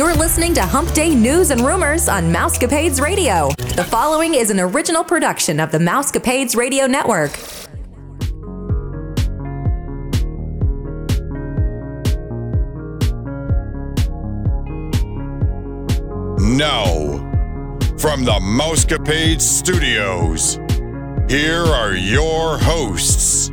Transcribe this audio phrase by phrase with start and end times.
[0.00, 3.50] You're listening to Hump Day News and Rumors on Mousecapades Radio.
[3.76, 7.32] The following is an original production of the Mousecapades Radio Network.
[16.40, 17.18] Now,
[17.98, 20.58] from the Mousecapades Studios,
[21.28, 23.50] here are your hosts.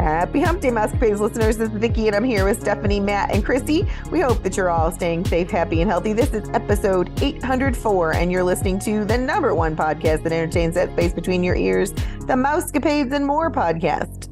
[0.00, 1.58] Happy Hump Day, Mousecapades listeners.
[1.58, 3.86] This is Vicki, and I'm here with Stephanie, Matt, and Christy.
[4.10, 6.14] We hope that you're all staying safe, happy, and healthy.
[6.14, 10.90] This is episode 804, and you're listening to the number one podcast that entertains that
[10.92, 14.29] space between your ears, the Mousecapades and More podcast.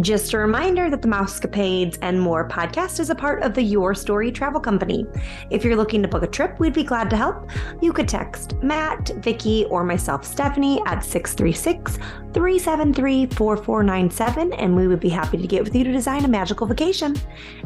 [0.00, 3.94] Just a reminder that the Mousecapades and More podcast is a part of the Your
[3.94, 5.04] Story Travel Company.
[5.50, 7.50] If you're looking to book a trip, we'd be glad to help.
[7.82, 11.96] You could text Matt, Vicki, or myself, Stephanie, at 636
[12.32, 16.66] 373 4497, and we would be happy to get with you to design a magical
[16.66, 17.14] vacation.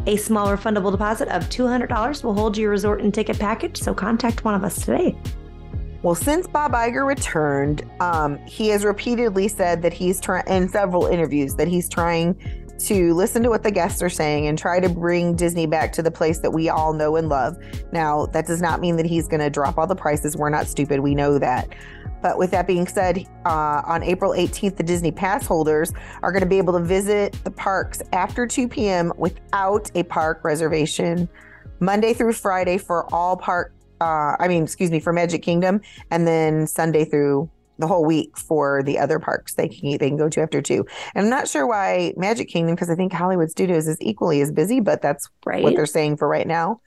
[0.07, 4.45] A small refundable deposit of $200 will hold your resort and ticket package, so contact
[4.45, 5.16] one of us today.
[6.07, 11.09] Well, since Bob Iger returned, um, he has repeatedly said that he's trying in several
[11.09, 12.37] interviews that he's trying
[12.79, 16.02] to listen to what the guests are saying and try to bring Disney back to
[16.02, 17.57] the place that we all know and love.
[17.90, 20.37] Now, that does not mean that he's going to drop all the prices.
[20.37, 21.01] We're not stupid.
[21.01, 21.74] We know that.
[22.23, 26.45] But with that being said, uh, on April 18th, the Disney Pass holders are going
[26.45, 29.13] to be able to visit the parks after 2 p.m.
[29.16, 31.29] without a park reservation,
[31.80, 35.80] Monday through Friday for all park uh, I mean, excuse me, for Magic Kingdom,
[36.11, 40.16] and then Sunday through the whole week for the other parks they can they can
[40.16, 40.87] go to after two.
[41.15, 44.51] And I'm not sure why Magic Kingdom because I think Hollywood Studios is equally as
[44.51, 45.63] busy, but that's Right.
[45.63, 46.80] what they're saying for right now.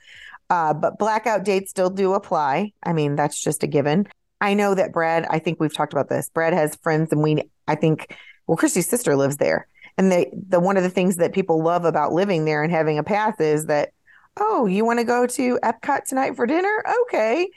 [0.50, 2.74] Uh, but blackout dates still do apply.
[2.82, 4.08] I mean, that's just a given.
[4.42, 5.28] I know that Brad.
[5.30, 6.30] I think we've talked about this.
[6.30, 7.44] Brad has friends, and we.
[7.68, 8.16] I think
[8.48, 11.86] well, Christy's sister lives there, and they the one of the things that people love
[11.86, 13.90] about living there and having a path is that
[14.40, 16.84] oh, you want to go to Epcot tonight for dinner?
[17.04, 17.50] Okay.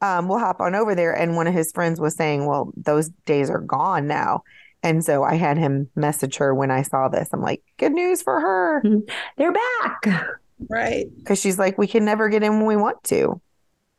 [0.00, 1.12] Um, we'll hop on over there.
[1.12, 4.42] And one of his friends was saying, well, those days are gone now.
[4.82, 7.28] And so I had him message her when I saw this.
[7.32, 8.82] I'm like, good news for her.
[9.36, 10.30] They're back.
[10.68, 11.06] Right.
[11.16, 13.40] Because she's like, we can never get in when we want to.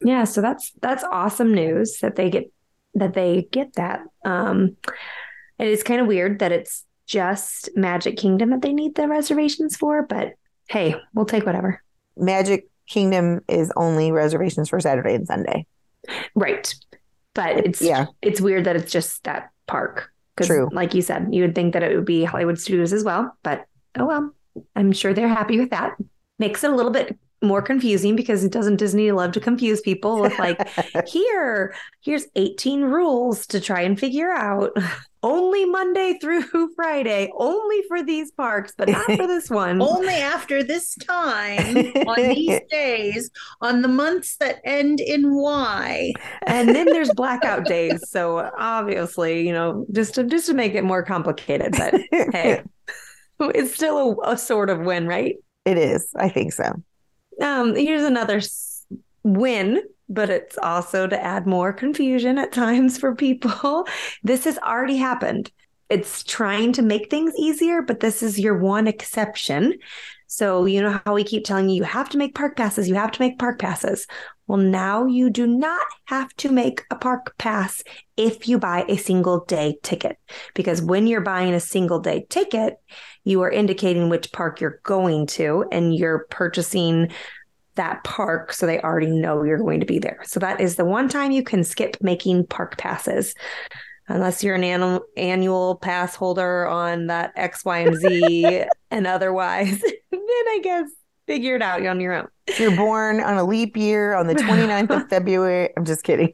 [0.02, 2.52] Yeah, so that's that's awesome news that they get
[2.94, 4.02] that they get that.
[4.24, 4.78] Um
[5.58, 9.76] it is kind of weird that it's just Magic Kingdom that they need the reservations
[9.76, 10.34] for, but
[10.70, 11.84] hey, we'll take whatever.
[12.20, 15.66] Magic Kingdom is only reservations for Saturday and Sunday.
[16.36, 16.74] Right.
[17.36, 18.08] But it's Yeah.
[18.22, 20.12] it's weird that it's just that park.
[20.42, 20.70] True.
[20.72, 23.66] like you said, you would think that it would be Hollywood Studios as well, but
[23.98, 24.32] oh well.
[24.76, 25.96] I'm sure they're happy with that.
[26.40, 30.38] Makes it a little bit more confusing because doesn't Disney love to confuse people with
[30.40, 30.58] like
[31.08, 34.72] here, here's 18 rules to try and figure out.
[35.22, 36.44] Only Monday through
[36.76, 39.82] Friday, only for these parks, but not for this one.
[39.82, 43.30] Only after this time, on these days,
[43.62, 46.14] on the months that end in Y.
[46.48, 48.10] and then there's blackout days.
[48.10, 52.62] So obviously, you know, just to just to make it more complicated, but hey,
[53.42, 55.36] it's still a, a sort of win, right?
[55.66, 56.10] it is.
[56.16, 56.74] I think so.
[57.42, 58.42] Um, here's another
[59.24, 63.88] win, but it's also to add more confusion at times for people.
[64.24, 65.52] This has already happened.
[65.90, 69.76] It's trying to make things easier, but this is your one exception.
[70.28, 72.96] So, you know how we keep telling you you have to make park passes, you
[72.96, 74.06] have to make park passes.
[74.46, 77.84] Well, now you do not have to make a park pass
[78.18, 80.18] if you buy a single day ticket.
[80.56, 82.78] Because when you're buying a single day ticket,
[83.24, 87.12] you are indicating which park you're going to and you're purchasing
[87.80, 90.20] that park so they already know you're going to be there.
[90.26, 93.34] So that is the one time you can skip making park passes.
[94.10, 99.80] Unless you're an annual, annual pass holder on that X, Y, and Z, and otherwise,
[100.12, 100.90] then I guess
[101.26, 102.28] figure it out on your own.
[102.48, 106.34] If you're born on a leap year on the 29th of February, I'm just kidding.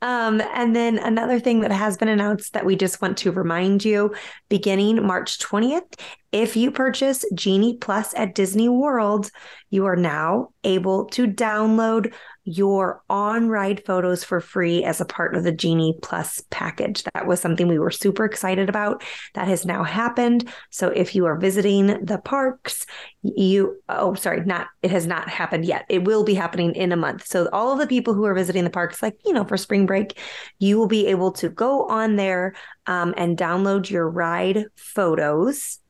[0.00, 3.84] Um, and then another thing that has been announced that we just want to remind
[3.84, 4.14] you
[4.48, 5.98] beginning March 20th,
[6.30, 9.30] if you purchase Genie Plus at Disney World,
[9.70, 12.12] you are now able to download
[12.48, 17.02] your on ride photos for free as a part of the Genie Plus package.
[17.14, 19.02] That was something we were super excited about.
[19.34, 20.48] That has now happened.
[20.70, 22.86] So if you are visiting the parks,
[23.22, 25.84] you, oh, sorry, not, it has not happened yet.
[25.90, 27.26] It will be happening in a month.
[27.26, 29.84] So all of the people who are visiting the parks, like, you know, for spring
[29.84, 30.18] break,
[30.58, 32.54] you will be able to go on there
[32.86, 35.80] um, and download your ride photos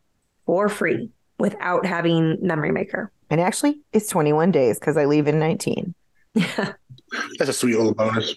[0.44, 3.12] for free without having Memory Maker.
[3.30, 5.94] And actually, it's 21 days because I leave in 19.
[7.38, 8.34] That's a sweet little bonus.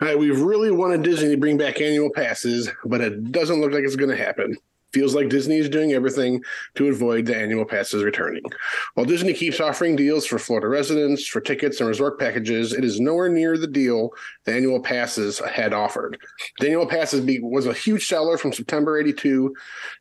[0.00, 3.72] All right, we've really wanted Disney to bring back annual passes, but it doesn't look
[3.72, 4.56] like it's going to happen.
[4.92, 6.42] Feels like Disney is doing everything
[6.76, 8.42] to avoid the annual passes returning.
[8.94, 12.98] While Disney keeps offering deals for Florida residents for tickets and resort packages, it is
[12.98, 14.12] nowhere near the deal
[14.44, 16.16] the annual passes had offered.
[16.60, 19.54] The annual passes be, was a huge seller from September 82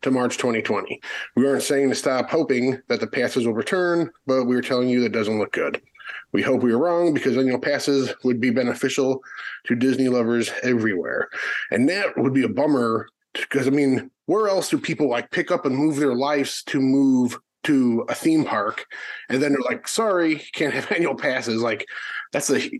[0.03, 1.01] to March 2020.
[1.35, 4.87] We aren't saying to stop hoping that the passes will return, but we are telling
[4.87, 5.81] you that doesn't look good.
[6.33, 9.23] We hope we are wrong because annual passes would be beneficial
[9.65, 11.29] to Disney lovers everywhere.
[11.71, 15.51] And that would be a bummer because I mean, where else do people like pick
[15.51, 18.85] up and move their lives to move to a theme park
[19.29, 21.61] and then they're like, sorry, can't have annual passes.
[21.61, 21.85] Like
[22.31, 22.79] that's the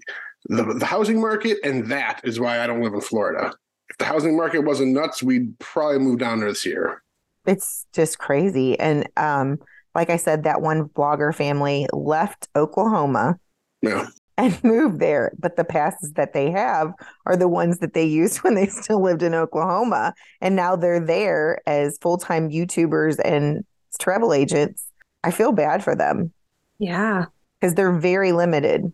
[0.50, 3.54] the, the housing market, and that is why I don't live in Florida.
[3.90, 7.04] If the housing market wasn't nuts, we'd probably move down there this year.
[7.46, 8.78] It's just crazy.
[8.80, 9.60] And um,
[9.98, 13.36] like I said, that one blogger family left Oklahoma
[13.82, 14.08] Yeah.
[14.38, 15.34] and moved there.
[15.40, 16.94] But the passes that they have
[17.26, 20.14] are the ones that they used when they still lived in Oklahoma.
[20.40, 23.66] And now they're there as full time YouTubers and
[24.00, 24.86] travel agents.
[25.24, 26.32] I feel bad for them
[26.80, 27.26] Yeah.
[27.60, 28.94] because they're very limited.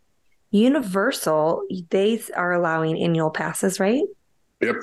[0.52, 4.04] Universal, they are allowing annual passes, right?
[4.66, 4.76] Yep.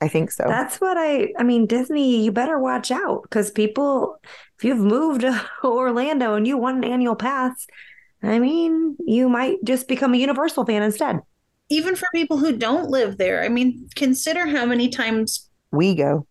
[0.00, 0.44] I think so.
[0.46, 4.18] That's what I I mean Disney you better watch out cuz people
[4.58, 7.66] if you've moved to Orlando and you want an annual pass
[8.22, 11.20] I mean you might just become a Universal fan instead.
[11.68, 15.48] Even for people who don't live there, I mean, consider how many times.
[15.72, 16.26] we go.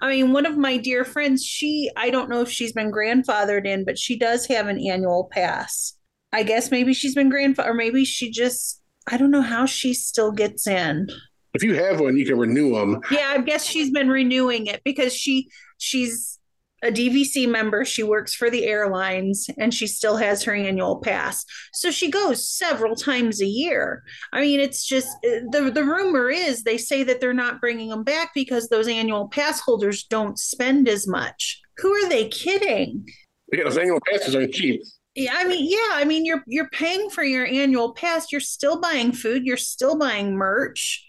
[0.00, 3.66] I mean, one of my dear friends, she, I don't know if she's been grandfathered
[3.66, 5.94] in, but she does have an annual pass.
[6.32, 9.92] I guess maybe she's been grandfathered, or maybe she just, I don't know how she
[9.92, 11.08] still gets in.
[11.54, 13.00] If you have one, you can renew them.
[13.10, 15.48] Yeah, I guess she's been renewing it because she
[15.78, 16.38] she's
[16.82, 17.84] a DVC member.
[17.84, 21.44] She works for the airlines and she still has her annual pass.
[21.72, 24.02] So she goes several times a year.
[24.32, 27.90] I mean, it's just uh, the the rumor is they say that they're not bringing
[27.90, 31.60] them back because those annual pass holders don't spend as much.
[31.78, 33.06] Who are they kidding?
[33.50, 34.80] Because annual passes aren't cheap.
[35.16, 38.30] Yeah, I mean, yeah, I mean, you're you're paying for your annual pass.
[38.30, 39.44] You're still buying food.
[39.44, 41.04] You're still buying merch.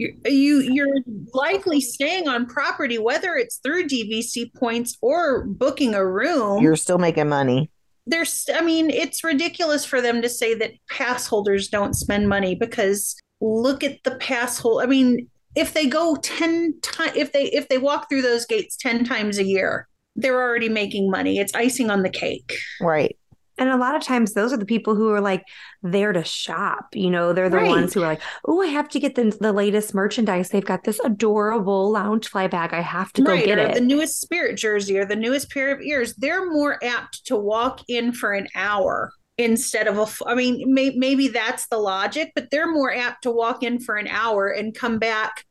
[0.00, 0.96] You you you're
[1.34, 6.62] likely staying on property, whether it's through DVC points or booking a room.
[6.62, 7.70] You're still making money.
[8.06, 12.54] There's, I mean, it's ridiculous for them to say that pass holders don't spend money
[12.54, 14.82] because look at the pass hold.
[14.82, 18.78] I mean, if they go ten times, if they if they walk through those gates
[18.78, 19.86] ten times a year,
[20.16, 21.38] they're already making money.
[21.38, 22.54] It's icing on the cake.
[22.80, 23.18] Right.
[23.60, 25.44] And a lot of times those are the people who are like
[25.82, 26.86] there to shop.
[26.94, 27.68] You know, they're the Right.
[27.68, 30.48] ones who are like, "Oh, I have to get the the latest merchandise.
[30.48, 32.72] They've got this adorable Loungefly bag.
[32.74, 35.50] I have to go right, get or it." the newest spirit jersey or the newest
[35.50, 40.06] pair of ears, they're more apt to walk in for an hour instead of a
[40.26, 43.96] i mean, may, maybe that's the logic, but they're more apt to walk in for
[43.96, 45.44] an hour and come back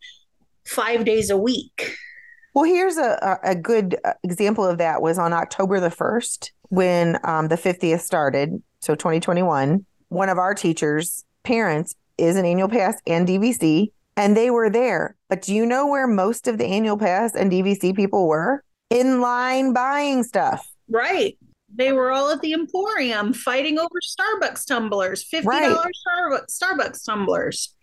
[0.65, 1.95] five days a week.
[2.59, 7.17] Well, here's a, a good uh, example of that was on October the 1st when
[7.23, 8.61] um, the 50th started.
[8.81, 14.50] So 2021, one of our teachers' parents is an annual pass and DVC, and they
[14.50, 15.15] were there.
[15.29, 18.61] But do you know where most of the annual pass and DVC people were?
[18.89, 20.69] In line buying stuff.
[20.89, 21.38] Right.
[21.73, 25.77] They were all at the Emporium fighting over Starbucks tumblers, $50 Right.
[25.77, 27.73] Starbucks, Starbucks tumblers.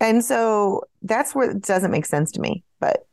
[0.00, 2.62] And so that's where it doesn't make sense to me.
[2.78, 3.06] But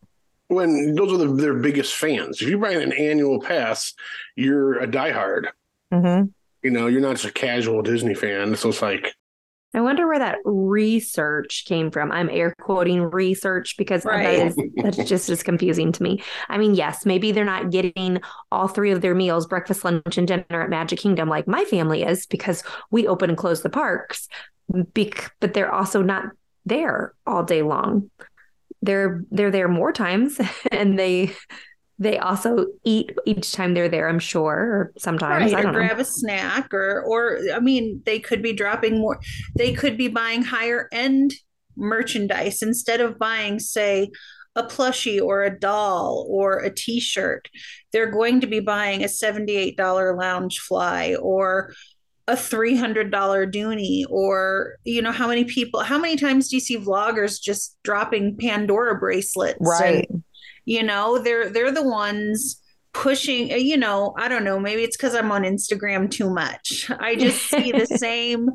[0.47, 2.41] When those are the, their biggest fans.
[2.41, 3.93] If you buy an annual pass,
[4.35, 5.47] you're a diehard.
[5.93, 6.31] mhm.
[6.63, 8.55] You know, you're not just a casual Disney fan.
[8.55, 9.13] So it's like,
[9.75, 12.11] I wonder where that research came from.
[12.11, 14.37] I'm air quoting research because Right.
[14.37, 16.23] that is that's just as confusing to me.
[16.49, 18.19] I mean, yes, maybe they're not getting
[18.51, 22.03] all three of their meals, breakfast, lunch, and dinner at Magic Kingdom like my family
[22.03, 24.27] is because we open and close the parks.
[24.93, 26.25] Bec- but they're also not
[26.65, 28.09] there all day long.
[28.85, 30.39] They're they're there more times
[30.71, 31.33] and they
[31.97, 35.53] they also eat each time they're there, I'm sure, or sometimes.
[35.53, 35.79] right I or know.
[35.79, 39.19] grab a snack or or i mean they could be dropping more
[39.55, 41.33] they could be buying higher end
[41.77, 44.09] merchandise instead of buying say
[44.55, 47.49] a plushie or a doll or a t-shirt
[47.91, 51.73] they're going to be buying a $78 Loungefly or
[52.27, 56.77] a $300 dooney or you know how many people how many times do you see
[56.77, 60.11] vloggers just dropping pandora bracelets and- right.
[60.65, 62.61] you know they're they're the ones
[62.93, 66.89] pushing uh, you know i don't know maybe it's because i'm on instagram too much
[66.99, 68.49] i just see the same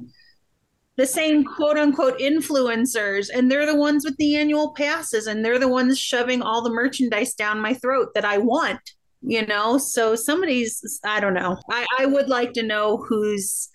[0.96, 5.58] the same quote unquote influencers and they're the ones with the annual passes and they're
[5.58, 8.80] the ones shoving all the merchandise down my throat that i want
[9.22, 13.68] you know so somebody's i don't know i, I would like to know who's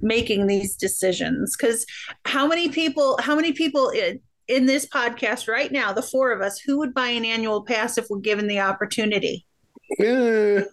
[0.00, 1.84] making these decisions because
[2.24, 6.40] how many people how many people in, in this podcast right now the four of
[6.40, 9.46] us who would buy an annual pass if we're given the opportunity
[9.98, 10.64] Yeah.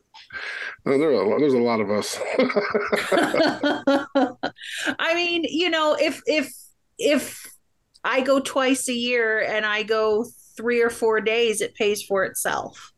[0.83, 2.19] There are, there's a lot of us.
[4.99, 6.53] I mean, you know, if if
[6.97, 7.45] if
[8.03, 12.23] I go twice a year and I go three or four days, it pays for
[12.23, 12.91] itself.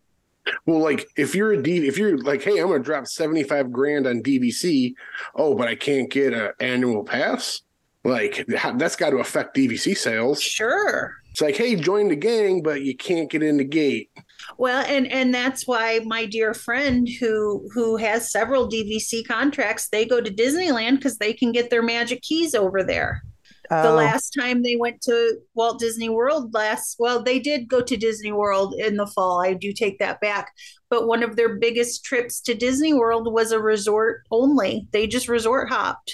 [0.66, 4.08] Well, like if you're a D, if you're like, hey, I'm gonna drop 75 grand
[4.08, 4.94] on DVC.
[5.36, 7.62] Oh, but I can't get an annual pass.
[8.04, 10.42] Like that's got to affect DVC sales.
[10.42, 11.14] Sure.
[11.32, 14.10] It's like, hey, join the gang, but you can't get in the gate.
[14.58, 20.06] Well, and and that's why my dear friend who who has several DVC contracts, they
[20.06, 23.24] go to Disneyland because they can get their magic keys over there.
[23.70, 27.82] The Oh, last time they went to Walt Disney World last, well, they did go
[27.82, 29.42] to Disney World in the fall.
[29.44, 30.52] I do take that back.
[30.90, 34.88] But one of their biggest trips to Disney World was a resort only.
[34.92, 36.14] They just resort hopped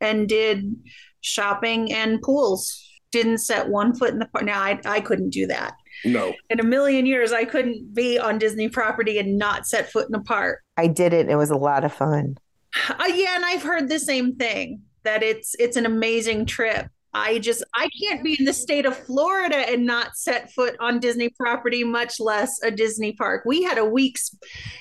[0.00, 0.74] and did
[1.20, 2.80] shopping and pools.
[3.12, 4.44] Didn't set one foot in the park.
[4.44, 6.34] Now I, I couldn't do that No.
[6.50, 10.14] in a million years I couldn't be on Disney property and not set foot in
[10.16, 10.60] a park.
[10.76, 11.28] I did it.
[11.28, 12.36] It was a lot of fun.
[12.88, 16.88] Uh, yeah, and I've heard the same thing that it's it's an amazing trip.
[17.14, 20.98] I just I can't be in the state of Florida and not set foot on
[20.98, 23.44] Disney property, much less a Disney park.
[23.46, 24.36] We had a week's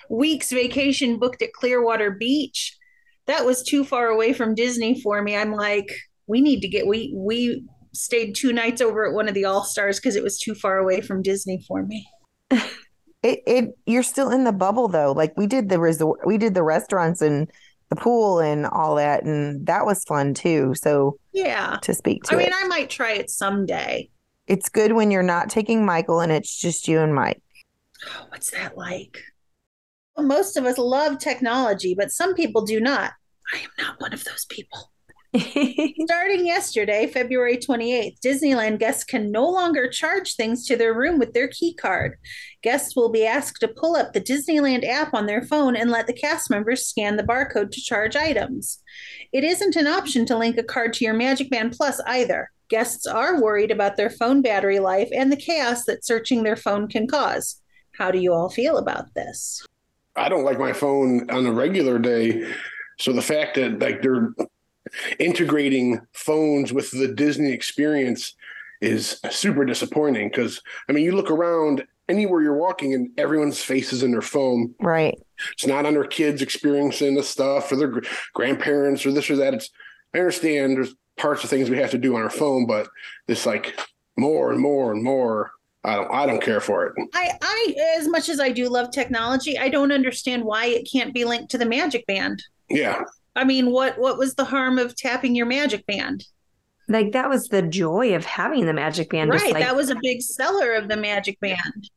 [0.09, 2.75] week's vacation booked at Clearwater Beach.
[3.27, 5.37] That was too far away from Disney for me.
[5.37, 5.87] I'm like,
[6.27, 9.63] we need to get we we stayed two nights over at one of the All
[9.63, 12.07] Stars because it was too far away from Disney for me.
[13.23, 15.13] It it you're still in the bubble though.
[15.13, 17.49] Like we did the resort, we did the restaurants and
[17.89, 20.73] the pool and all that, and that was fun too.
[20.75, 21.77] So Yeah.
[21.81, 24.09] to speak to I mean, it, I might try it someday.
[24.47, 27.41] it's good when you're not taking Michael and it's just you and Mike.
[28.07, 29.17] Oh, what's that like?
[30.15, 33.13] Well, most of us love technology, but some people do not.
[33.53, 34.91] I am not one of those people.
[36.05, 41.33] Starting yesterday, February 28th, Disneyland guests can no longer charge things to their room with
[41.33, 42.19] their key card.
[42.61, 46.05] Guests will be asked to pull up the Disneyland app on their phone and let
[46.05, 48.77] the cast members scan the barcode to charge items.
[49.31, 52.51] It isn't an option to link a card to your Magic Band Plus either.
[52.69, 56.87] Guests are worried about their phone battery life and the chaos that searching their phone
[56.87, 57.59] can cause.
[57.97, 59.65] How do you all feel about this?
[60.15, 62.53] I don't like my phone on a regular day.
[62.99, 64.31] So the fact that like they're
[65.19, 68.35] integrating phones with the Disney experience
[68.81, 73.93] is super disappointing because I mean you look around anywhere you're walking and everyone's face
[73.93, 74.75] is in their phone.
[74.79, 75.17] Right.
[75.53, 79.37] It's not on their kids experiencing the stuff or their gr- grandparents or this or
[79.37, 79.53] that.
[79.53, 79.69] It's
[80.13, 82.87] I understand there's parts of things we have to do on our phone, but
[83.27, 83.77] it's like
[84.17, 85.51] more and more and more.
[85.83, 86.93] I don't I don't care for it.
[87.13, 91.13] I, I, as much as I do love technology, I don't understand why it can't
[91.13, 92.43] be linked to the Magic Band.
[92.69, 93.03] Yeah.
[93.35, 96.25] I mean, what what was the harm of tapping your Magic Band?
[96.87, 99.29] like that was the joy of having the magic band.
[99.29, 101.89] right, like, that was a big seller of the Magic Band.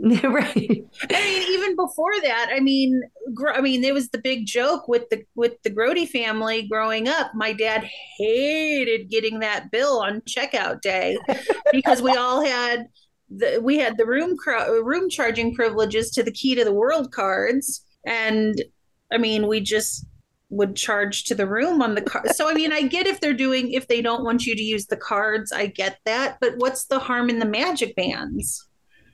[0.22, 0.84] right.
[1.10, 3.00] I mean, even before that, I mean,
[3.34, 7.08] gr- I mean, there was the big joke with the with the Grody family growing
[7.08, 7.34] up.
[7.34, 11.18] My dad hated getting that bill on checkout day
[11.72, 12.86] because we all had
[13.30, 14.36] the we had the room
[14.84, 18.62] room charging privileges to the key to the world cards, and
[19.10, 20.06] I mean, we just
[20.50, 22.30] would charge to the room on the card.
[22.34, 24.86] So I mean, I get if they're doing if they don't want you to use
[24.86, 26.38] the cards, I get that.
[26.40, 28.66] But what's the harm in the magic bands?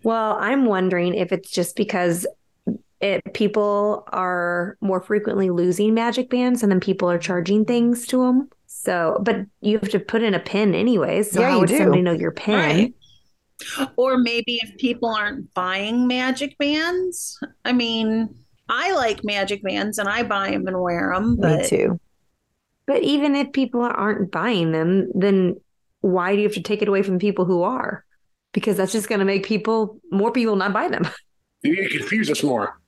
[0.02, 2.26] Well, I'm wondering if it's just because
[3.00, 8.18] it people are more frequently losing magic bands and then people are charging things to
[8.24, 8.48] them.
[8.66, 11.32] So, but you have to put in a pin anyways.
[11.32, 11.78] So Yeah, how you would do.
[11.78, 12.54] somebody know your pin?
[12.54, 12.94] Right.
[13.96, 17.38] Or maybe if people aren't buying magic bands.
[17.64, 18.34] I mean,
[18.68, 22.00] I like magic bands and I buy them and wear them, Me too.
[22.86, 25.56] But even if people aren't buying them, then
[26.00, 28.04] why do you have to take it away from people who are?
[28.52, 31.08] Because that's just going to make people more people not buy them.
[31.62, 32.78] You need to confuse us more.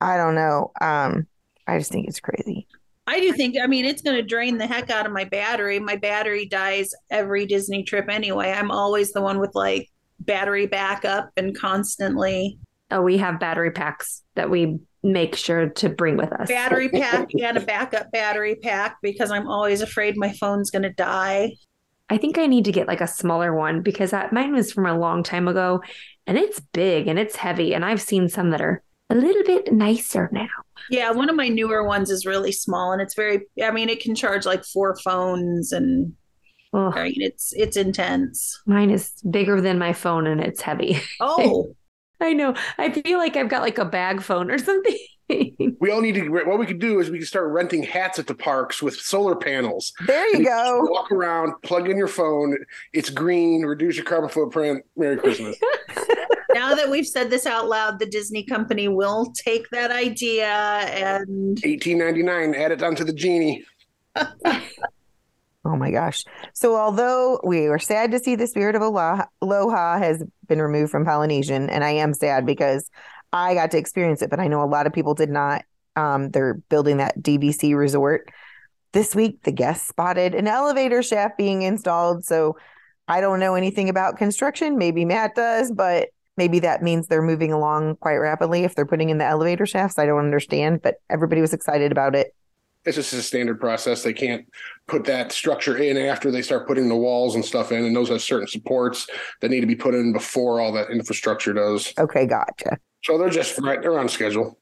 [0.00, 0.72] I don't know.
[0.80, 1.26] Um,
[1.66, 2.66] I just think it's crazy.
[3.06, 5.78] I do think, I mean, it's going to drain the heck out of my battery.
[5.78, 8.50] My battery dies every Disney trip anyway.
[8.50, 12.58] I'm always the one with like battery backup and constantly
[12.92, 16.48] Oh, we have battery packs that we make sure to bring with us.
[16.48, 20.92] battery pack and a backup battery pack because I'm always afraid my phone's going to
[20.92, 21.52] die.
[22.08, 24.86] I think I need to get like a smaller one because that, mine was from
[24.86, 25.82] a long time ago
[26.26, 27.74] and it's big and it's heavy.
[27.74, 30.48] And I've seen some that are a little bit nicer now.
[30.90, 34.00] Yeah, one of my newer ones is really small and it's very, I mean, it
[34.00, 36.14] can charge like four phones and
[36.74, 38.58] Oh, I mean, it's, it's intense.
[38.66, 40.98] mine is bigger than my phone and it's heavy.
[41.20, 41.74] Oh,
[42.22, 42.54] I know.
[42.78, 44.96] I feel like I've got like a bag phone or something.
[45.80, 46.28] We all need to.
[46.28, 49.34] What we could do is we can start renting hats at the parks with solar
[49.34, 49.92] panels.
[50.06, 50.80] There you And go.
[50.82, 52.56] just Walk around, plug in your phone.
[52.92, 53.62] It's green.
[53.62, 54.84] Reduce your carbon footprint.
[54.96, 55.56] Merry Christmas.
[55.96, 56.04] now
[56.54, 61.58] now that we've said this out loud, the Disney company will take that idea and
[61.64, 62.54] Eighteen ninety nine.
[62.54, 63.64] Add it onto the genie.
[65.64, 66.24] Oh my gosh.
[66.54, 71.04] So, although we are sad to see the spirit of Aloha, has been removed from
[71.04, 72.90] Polynesian, and I am sad because
[73.32, 75.64] I got to experience it, but I know a lot of people did not.
[75.94, 78.28] Um, they're building that DVC resort.
[78.92, 82.24] This week, the guests spotted an elevator shaft being installed.
[82.24, 82.56] So,
[83.06, 84.78] I don't know anything about construction.
[84.78, 89.10] Maybe Matt does, but maybe that means they're moving along quite rapidly if they're putting
[89.10, 89.98] in the elevator shafts.
[89.98, 92.34] I don't understand, but everybody was excited about it.
[92.84, 94.02] It's just a standard process.
[94.02, 94.46] They can't
[94.88, 98.08] put that structure in after they start putting the walls and stuff in, and those
[98.08, 99.06] have certain supports
[99.40, 101.92] that need to be put in before all that infrastructure does.
[101.98, 102.78] Okay, gotcha.
[103.04, 103.80] So they're just right.
[103.80, 104.58] They're on schedule.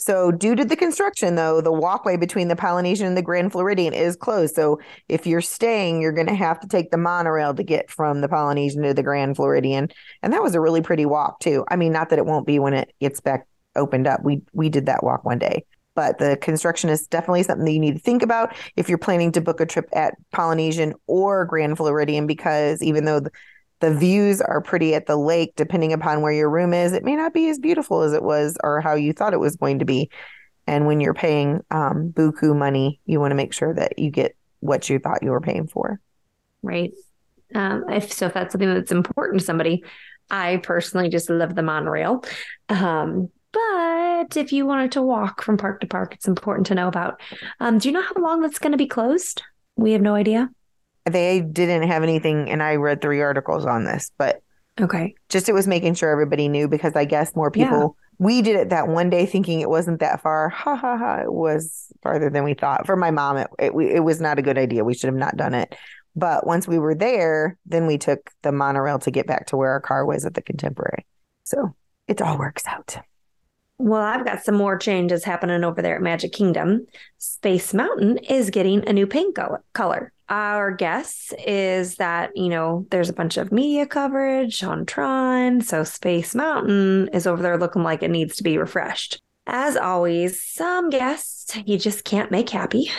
[0.00, 3.92] So, due to the construction, though, the walkway between the Polynesian and the Grand Floridian
[3.92, 4.54] is closed.
[4.54, 8.22] So, if you're staying, you're going to have to take the monorail to get from
[8.22, 9.90] the Polynesian to the Grand Floridian.
[10.22, 11.66] And that was a really pretty walk, too.
[11.68, 14.22] I mean, not that it won't be when it gets back opened up.
[14.24, 15.64] We we did that walk one day.
[15.94, 19.32] But the construction is definitely something that you need to think about if you're planning
[19.32, 23.30] to book a trip at Polynesian or Grand Floridian, because even though the,
[23.80, 27.16] the views are pretty at the lake, depending upon where your room is, it may
[27.16, 29.84] not be as beautiful as it was or how you thought it was going to
[29.84, 30.10] be.
[30.66, 34.36] And when you're paying um, buku money, you want to make sure that you get
[34.60, 36.00] what you thought you were paying for.
[36.62, 36.92] Right.
[37.54, 39.82] Um, if so, if that's something that's important to somebody,
[40.30, 42.22] I personally just love the monorail.
[42.68, 46.88] Um, but if you wanted to walk from park to park, it's important to know
[46.88, 47.20] about.
[47.58, 49.42] Um, do you know how long that's going to be closed?
[49.76, 50.48] We have no idea.
[51.06, 54.42] They didn't have anything, and I read three articles on this, but
[54.80, 55.14] Okay.
[55.28, 57.96] just it was making sure everybody knew because I guess more people.
[58.18, 60.50] We did it that one day thinking it wasn't that far.
[60.50, 61.22] Ha ha ha!
[61.22, 62.86] It was farther than we thought.
[62.86, 64.84] For my mom, it it, it was not a good idea.
[64.84, 65.74] We should have not done it.
[66.16, 69.70] But once we were there, then we took the monorail to get back to where
[69.70, 71.06] our car was at the Contemporary.
[71.44, 71.74] So
[72.08, 72.98] it all works out.
[73.82, 76.86] Well, I've got some more changes happening over there at Magic Kingdom.
[77.16, 79.38] Space Mountain is getting a new paint
[79.72, 80.12] color.
[80.28, 85.62] Our guess is that, you know, there's a bunch of media coverage on Tron.
[85.62, 89.18] So Space Mountain is over there looking like it needs to be refreshed.
[89.46, 92.90] As always, some guests you just can't make happy,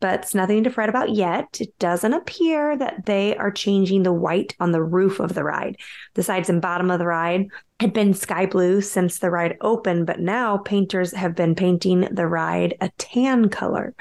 [0.00, 1.58] but it's nothing to fret about yet.
[1.60, 5.76] It doesn't appear that they are changing the white on the roof of the ride.
[6.14, 7.48] The sides and bottom of the ride
[7.80, 12.26] had been sky blue since the ride opened, but now painters have been painting the
[12.26, 13.94] ride a tan color.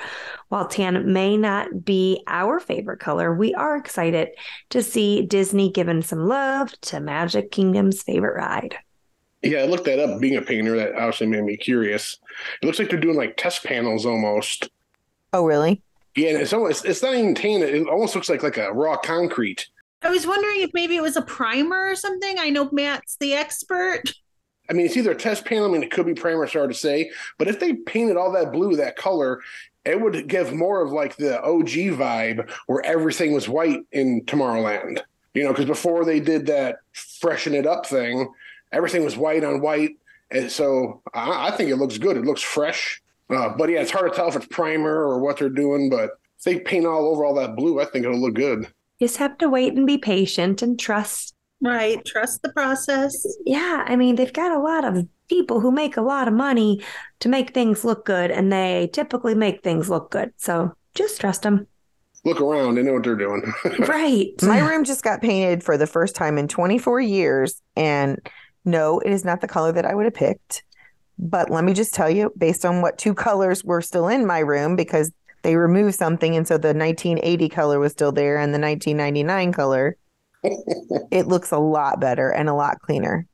[0.50, 4.30] While tan may not be our favorite color, we are excited
[4.70, 8.78] to see Disney giving some love to Magic Kingdom's favorite ride.
[9.44, 10.20] Yeah, I looked that up.
[10.20, 12.18] Being a painter, that obviously made me curious.
[12.62, 14.70] It looks like they're doing like test panels almost.
[15.32, 15.84] Oh, really?
[16.18, 17.62] Yeah, and it's almost it's not even tan.
[17.62, 19.70] It almost looks like like a raw concrete.
[20.02, 22.40] I was wondering if maybe it was a primer or something.
[22.40, 24.02] I know Matt's the expert.
[24.70, 25.66] I mean, it's either a test panel.
[25.66, 26.44] I mean, it could be primer.
[26.44, 27.12] It's hard to say.
[27.38, 29.42] But if they painted all that blue, that color,
[29.86, 35.02] it would give more of like the OG vibe where everything was white in Tomorrowland.
[35.36, 38.28] You know, because before they did that freshen it up thing,
[38.72, 39.98] everything was white on white.
[40.32, 42.18] And so I, I think it looks good.
[42.18, 43.02] It looks fresh.
[43.30, 45.90] Uh, but yeah, it's hard to tell if it's primer or what they're doing.
[45.90, 48.68] But if they paint all over all that blue, I think it'll look good.
[49.00, 51.36] Just have to wait and be patient and trust.
[51.62, 52.04] Right.
[52.06, 53.16] Trust the process.
[53.46, 56.82] Yeah, I mean, they've got a lot of people who make a lot of money
[57.20, 60.34] to make things look good, and they typically make things look good.
[60.38, 61.68] So just trust them.
[62.26, 62.76] Look around.
[62.76, 63.54] They know what they're doing.
[63.80, 64.32] Right.
[64.42, 67.62] My room just got painted for the first time in 24 years.
[67.76, 68.20] And
[68.66, 70.64] no, it is not the color that I would have picked.
[71.20, 74.40] But let me just tell you, based on what two colors were still in my
[74.40, 75.12] room, because
[75.44, 76.36] they removed something.
[76.36, 79.98] And so the 1980 color was still there and the 1999 color,
[80.44, 83.26] it looks a lot better and a lot cleaner.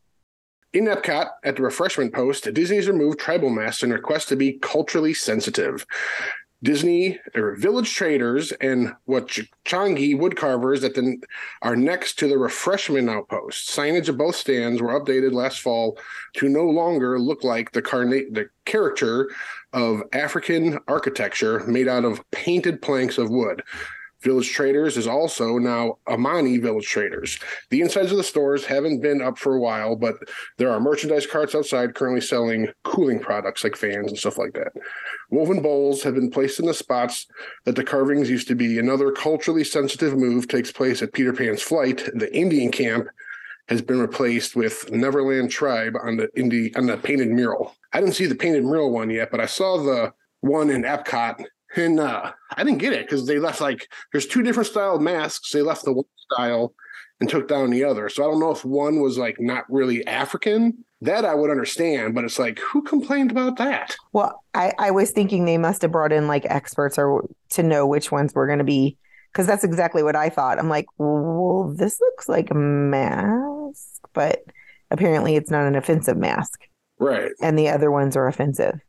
[0.74, 5.13] In Epcot, at the refreshment post, Disney's removed tribal masks in request to be culturally
[5.13, 5.86] sensitive.
[6.63, 11.21] Disney or Village Traders and what Ch- Changi wood carvers that then
[11.62, 13.69] are next to the refreshment outpost.
[13.69, 15.97] Signage of both stands were updated last fall
[16.38, 19.30] to no longer look like the carna- the caricature
[19.73, 23.62] of African architecture made out of painted planks of wood.
[24.24, 27.40] Village Traders is also now Amani Village Traders.
[27.70, 30.16] The insides of the stores haven't been up for a while, but
[30.58, 34.72] there are merchandise carts outside currently selling cooling products like fans and stuff like that.
[35.30, 37.28] Woven bowls have been placed in the spots
[37.66, 38.80] that the carvings used to be.
[38.80, 42.10] Another culturally sensitive move takes place at Peter Pan's flight.
[42.14, 43.08] The Indian camp
[43.68, 47.76] has been replaced with Neverland Tribe on the Indy on the painted mural.
[47.94, 51.46] I didn't see the painted mural one yet, but I saw the one in Epcot
[51.76, 55.52] and uh, I didn't get it because they left like there's two different style masks.
[55.52, 56.74] They left the one style
[57.20, 58.10] and took down the other.
[58.10, 60.84] So I don't know if one was like not really African.
[61.02, 63.94] That I would understand, but it's like, who complained about that?
[64.14, 67.86] Well, I, I was thinking they must have brought in like experts or to know
[67.86, 68.98] which ones were going to be,
[69.32, 70.60] because that's exactly what I thought.
[70.60, 74.44] I'm like, well, this looks like a mask, but
[74.92, 76.62] apparently it's not an offensive mask,
[77.00, 77.32] Right.
[77.42, 78.80] and the other ones are offensive.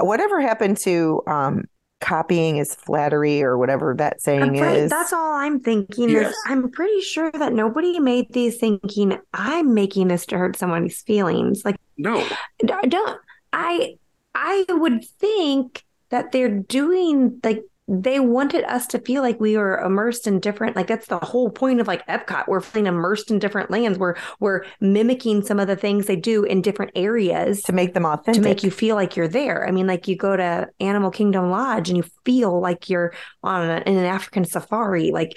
[0.00, 1.64] Whatever happened to um,
[2.00, 4.90] copying is flattery or whatever that saying Right, is?
[4.90, 6.08] that's all I'm thinking.
[6.08, 6.30] Yes.
[6.30, 11.02] Is I'm pretty sure that nobody made these thinking I'm making this to hurt somebody's
[11.02, 11.62] feelings.
[11.64, 12.26] Like, No.
[12.58, 13.18] d- don't
[13.52, 13.94] I?
[14.34, 19.76] I would think that they're doing like they wanted us to feel like we were
[19.78, 20.76] immersed in different.
[20.76, 22.46] Like that's the whole point of like Epcot.
[22.46, 23.98] We're feeling immersed in different lands.
[23.98, 28.06] We're we're mimicking some of the things they do in different areas to make them
[28.06, 28.42] authentic.
[28.42, 29.66] to make you feel like you're there.
[29.66, 33.68] I mean, like you go to Animal Kingdom Lodge and you feel like you're on
[33.68, 35.10] an, in an African safari.
[35.10, 35.36] Like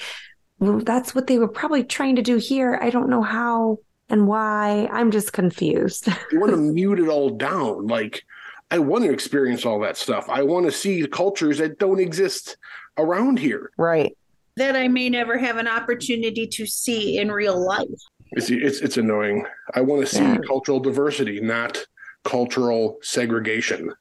[0.60, 2.78] well, that's what they were probably trying to do here.
[2.80, 4.88] I don't know how and why.
[4.92, 6.08] I'm just confused.
[6.32, 7.88] You want to mute it all down.
[7.88, 8.24] Like,
[8.74, 10.28] I want to experience all that stuff.
[10.30, 12.58] I want to see cultures that don't exist
[12.98, 13.70] around here.
[13.78, 14.18] right.
[14.56, 17.88] that I may never have an opportunity to see in real life.
[18.32, 19.46] It's it's, it's annoying.
[19.76, 20.38] I want to see Yeah.
[20.48, 21.86] cultural diversity, not
[22.24, 23.92] cultural segregation.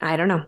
[0.00, 0.44] I don't know.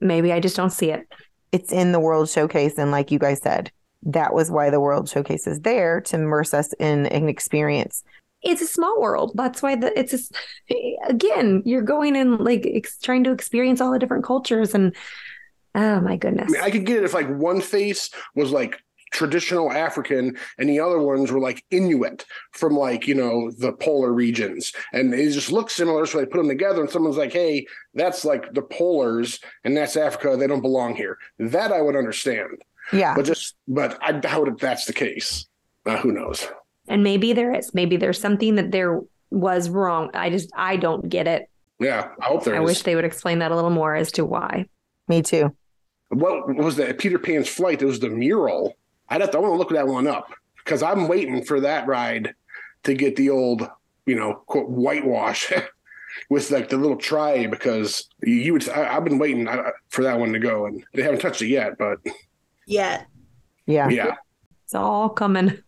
[0.00, 1.06] Maybe I just don't see it.
[1.52, 3.70] It's in the World Showcase, and like you guys said,
[4.04, 8.04] that was why the World Showcase is there to immerse us in an experience.
[8.42, 9.32] It's a small world.
[9.34, 10.30] That's why the it's a, s-
[11.08, 14.94] again you're going in like ex, trying to experience all the different cultures and
[15.74, 16.50] oh my I goodness.
[16.50, 18.80] mean, I could get it if like one face was like
[19.12, 24.10] traditional African and the other ones were like Inuit from like, you know, the polar
[24.10, 24.72] regions.
[24.94, 26.06] And they just look similar.
[26.06, 29.98] So they put them together and someone's like, hey, that's like the polars and that's
[29.98, 30.36] Africa.
[30.38, 31.18] They don't belong here.
[31.38, 32.62] That I would understand.
[32.90, 33.14] Yeah.
[33.14, 35.46] But just, but I doubt if that's the case.
[35.84, 36.48] Uh, who knows?
[36.88, 37.72] And maybe there is.
[37.74, 40.10] Maybe there's something that there was wrong.
[40.14, 41.48] I just I don't get it.
[41.78, 42.66] Yeah, I hope there I is.
[42.66, 44.66] wish they would explain that a little more as to why.
[45.08, 45.54] Me too.
[46.10, 46.98] what was that?
[46.98, 47.82] Peter Pan's flight.
[47.82, 48.74] It was the mural.
[49.08, 49.38] I'd have to.
[49.38, 50.32] I want to look that one up
[50.64, 52.34] because I'm waiting for that ride
[52.84, 53.68] to get the old,
[54.06, 55.52] you know, quote whitewash
[56.30, 58.68] with like the little tribe because you, you would.
[58.68, 61.48] I, I've been waiting uh, for that one to go, and they haven't touched it
[61.48, 61.78] yet.
[61.78, 61.98] But
[62.66, 63.06] Yet.
[63.66, 63.88] Yeah.
[63.88, 64.14] yeah,
[64.64, 65.58] It's all coming.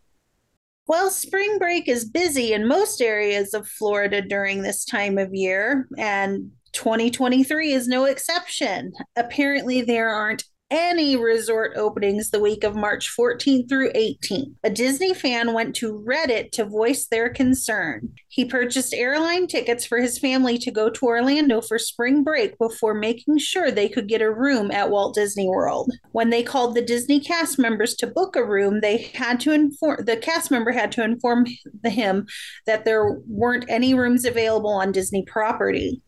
[0.87, 5.89] Well, spring break is busy in most areas of Florida during this time of year,
[5.97, 8.93] and 2023 is no exception.
[9.17, 14.55] Apparently, there aren't any resort openings the week of March 14th through 18th.
[14.65, 18.13] A Disney fan went to Reddit to voice their concern.
[18.29, 22.95] He purchased airline tickets for his family to go to Orlando for spring break before
[22.95, 25.93] making sure they could get a room at Walt Disney World.
[26.13, 30.05] When they called the Disney cast members to book a room, they had to inform
[30.05, 31.47] the cast member had to inform
[31.85, 32.27] him
[32.67, 36.03] that there weren't any rooms available on Disney property.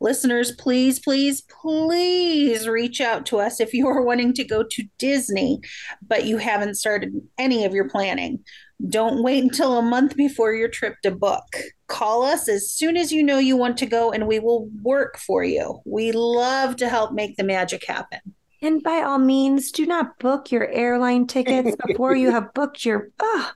[0.00, 4.84] Listeners, please, please, please reach out to us if you are wanting to go to
[4.98, 5.60] Disney,
[6.06, 8.42] but you haven't started any of your planning.
[8.88, 11.44] Don't wait until a month before your trip to book.
[11.86, 15.18] Call us as soon as you know you want to go, and we will work
[15.18, 15.80] for you.
[15.84, 18.20] We love to help make the magic happen.
[18.62, 23.08] And by all means, do not book your airline tickets before you have booked your.
[23.18, 23.50] Oh,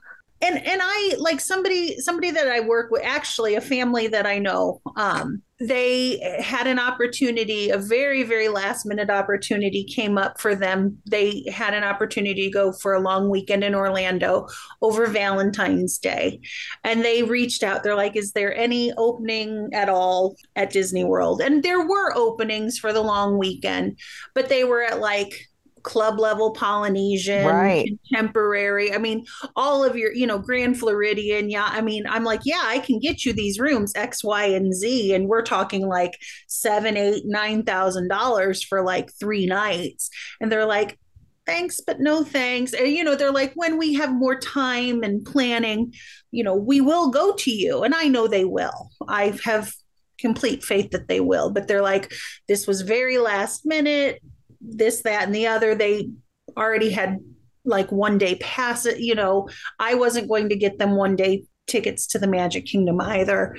[0.45, 4.39] and and i like somebody somebody that i work with actually a family that i
[4.39, 10.57] know um they had an opportunity a very very last minute opportunity came up for
[10.57, 10.99] them.
[11.09, 14.49] They had an opportunity to go for a long weekend in orlando
[14.83, 16.41] over valentine's day.
[16.83, 17.85] And they reached out.
[17.85, 21.41] They're like is there any opening at all at disney world?
[21.41, 23.99] And there were openings for the long weekend
[24.35, 25.49] but they were at like
[25.85, 27.87] club level polynesian Right.
[28.11, 29.25] contemporary i mean
[29.57, 31.51] all of your, you know, Grand Floridian.
[31.51, 31.69] Yeah.
[31.71, 35.15] I mean, I'm like, yeah, I can get you these rooms X, Y, and Z.
[35.15, 36.19] And we're talking like
[36.49, 40.11] seven, eight, nine thousand dollars for like three nights.
[40.41, 40.99] And they're like,
[41.47, 42.73] thanks, but no thanks.
[42.73, 45.93] And, you know, they're like, when we have more time and planning,
[46.31, 47.83] you know, we will go to you.
[47.83, 48.91] And I know they will.
[49.09, 49.73] I have
[50.19, 51.51] complete faith that they will.
[51.51, 52.13] But they're like,
[52.49, 54.23] this was very last minute,
[54.65, 55.75] this, that, and the other.
[55.75, 56.11] They
[56.57, 57.19] already had
[57.65, 59.49] like one day pass it you know.
[59.79, 63.57] I wasn't going to get them one day tickets to the magic kingdom either.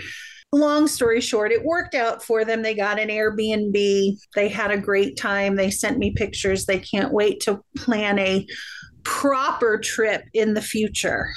[0.52, 2.62] Long story short it worked out for them.
[2.62, 4.18] They got an airbnb.
[4.36, 5.56] They had a great time.
[5.56, 6.66] They sent me pictures.
[6.66, 8.46] They can't wait to plan a
[9.04, 11.30] proper trip in the future.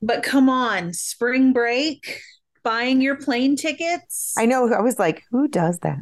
[0.00, 2.20] But come on spring break
[2.62, 4.34] buying your plane tickets?
[4.38, 4.72] I know.
[4.72, 5.98] I was like, who does that?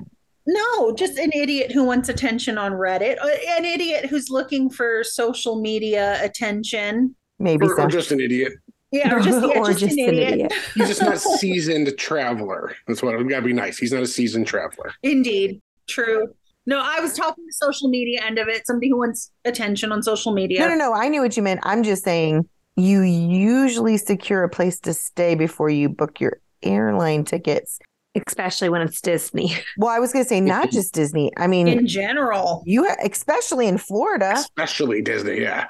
[0.51, 5.05] No, just an idiot who wants attention on Reddit, uh, an idiot who's looking for
[5.05, 7.15] social media attention.
[7.39, 7.83] Maybe or, so.
[7.85, 8.55] or just an idiot.
[8.91, 10.33] Yeah, or just, yeah, Or just, just an an idiot.
[10.33, 10.53] idiot.
[10.75, 12.75] He's just not a seasoned traveler.
[12.89, 13.79] That's what I've got to be nice.
[13.79, 14.93] He's not a seasoned traveler.
[15.05, 15.61] Indeed.
[15.89, 16.35] True.
[16.67, 18.67] No, I was talking the social media end of it.
[18.67, 20.61] Somebody who wants attention on social media.
[20.61, 20.93] No, no, no.
[20.93, 21.61] I knew what you meant.
[21.63, 27.25] I'm just saying you usually secure a place to stay before you book your airline
[27.25, 27.79] tickets.
[28.27, 29.57] Especially when it's Disney.
[29.77, 31.33] Well, I was going to say not just Disney.
[31.37, 32.63] I mean, In general.
[32.67, 34.33] you especially in Florida.
[34.35, 35.67] Especially Disney, yeah.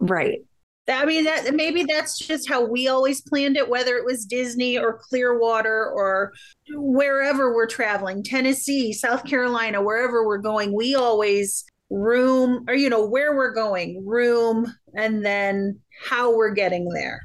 [0.00, 0.40] Right.
[0.88, 4.76] I mean that maybe that's just how we always planned it, whether it was Disney
[4.76, 6.32] or Clearwater or
[6.74, 13.06] wherever we're traveling, Tennessee, South Carolina, wherever we're going, we always room or you know
[13.06, 17.20] where we're going, room, and then how we're getting there.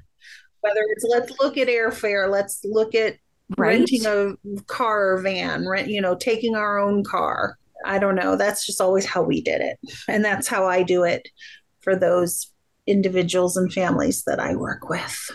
[0.61, 3.15] Whether it's let's look at airfare, let's look at
[3.57, 3.77] Right.
[3.77, 7.57] renting a car or van, rent, you know, taking our own car.
[7.85, 8.35] I don't know.
[8.35, 9.77] That's just always how we did it.
[10.07, 11.27] And that's how I do it
[11.81, 12.51] for those
[12.87, 15.29] individuals and families that I work with.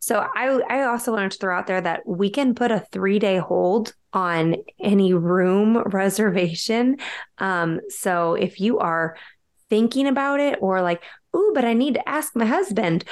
[0.00, 3.18] So I I also wanted to throw out there that we can put a three
[3.18, 6.98] day hold on any room reservation.
[7.38, 9.16] Um, so if you are
[9.70, 11.02] thinking about it or like,
[11.34, 13.04] ooh, but I need to ask my husband.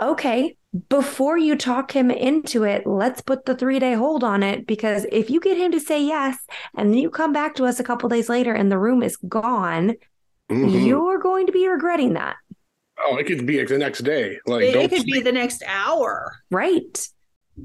[0.00, 0.56] Okay,
[0.88, 5.06] before you talk him into it, let's put the three day hold on it because
[5.10, 6.36] if you get him to say yes
[6.76, 9.16] and then you come back to us a couple days later and the room is
[9.16, 9.94] gone,
[10.50, 10.86] Mhm.
[10.86, 12.36] you're going to be regretting that.
[13.06, 14.38] oh, it could be like the next day.
[14.46, 16.32] Like, It, don't it could be the next hour.
[16.50, 17.08] Right.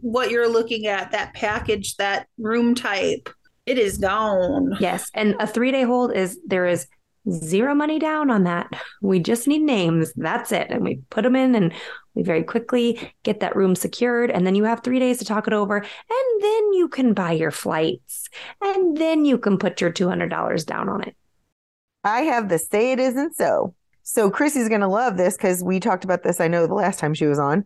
[0.02, 3.30] What you're looking at, that package, that room type,
[3.66, 4.74] it is gone.
[4.80, 5.10] Yes.
[5.16, 6.86] And a three day hold is there is
[7.32, 8.68] zero money down on that.
[9.02, 10.14] We just need names.
[10.16, 10.68] That's it.
[10.70, 11.74] And we put them in and
[12.16, 14.30] we very quickly get that room secured.
[14.32, 15.78] And then you have three days to talk it over.
[15.78, 18.30] And then you can buy your flights.
[18.62, 21.16] And then you can put your $200 down on it.
[22.04, 23.74] I have the say it isn't so.
[24.04, 27.00] So Chrissy's going to love this because we talked about this, I know, the last
[27.00, 27.64] time she was on.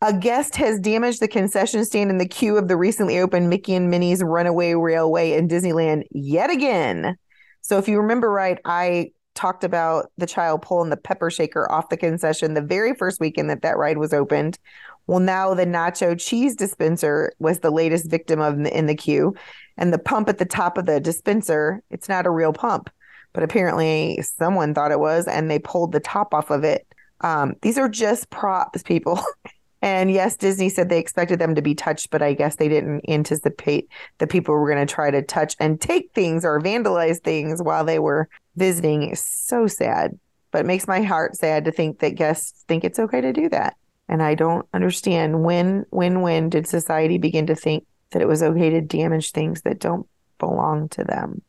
[0.00, 3.74] A guest has damaged the concession stand in the queue of the recently opened Mickey
[3.74, 7.16] and Minnie's Runaway Railway in Disneyland yet again.
[7.60, 11.88] So if you remember right, I talked about the child pulling the pepper shaker off
[11.88, 14.58] the concession the very first weekend that that ride was opened.
[15.06, 19.34] Well, now the nacho cheese dispenser was the latest victim of in the queue,
[19.76, 22.90] and the pump at the top of the dispenser, it's not a real pump
[23.34, 26.86] but apparently someone thought it was and they pulled the top off of it.
[27.20, 29.20] Um, these are just props, people.
[29.82, 33.08] and yes, Disney said they expected them to be touched, but I guess they didn't
[33.08, 37.60] anticipate that people were going to try to touch and take things or vandalize things
[37.60, 39.10] while they were visiting.
[39.10, 40.18] is so sad,
[40.50, 43.48] but it makes my heart sad to think that guests think it's okay to do
[43.50, 43.76] that.
[44.08, 48.42] And I don't understand when, when, when did society begin to think that it was
[48.42, 50.06] okay to damage things that don't
[50.38, 51.42] belong to them?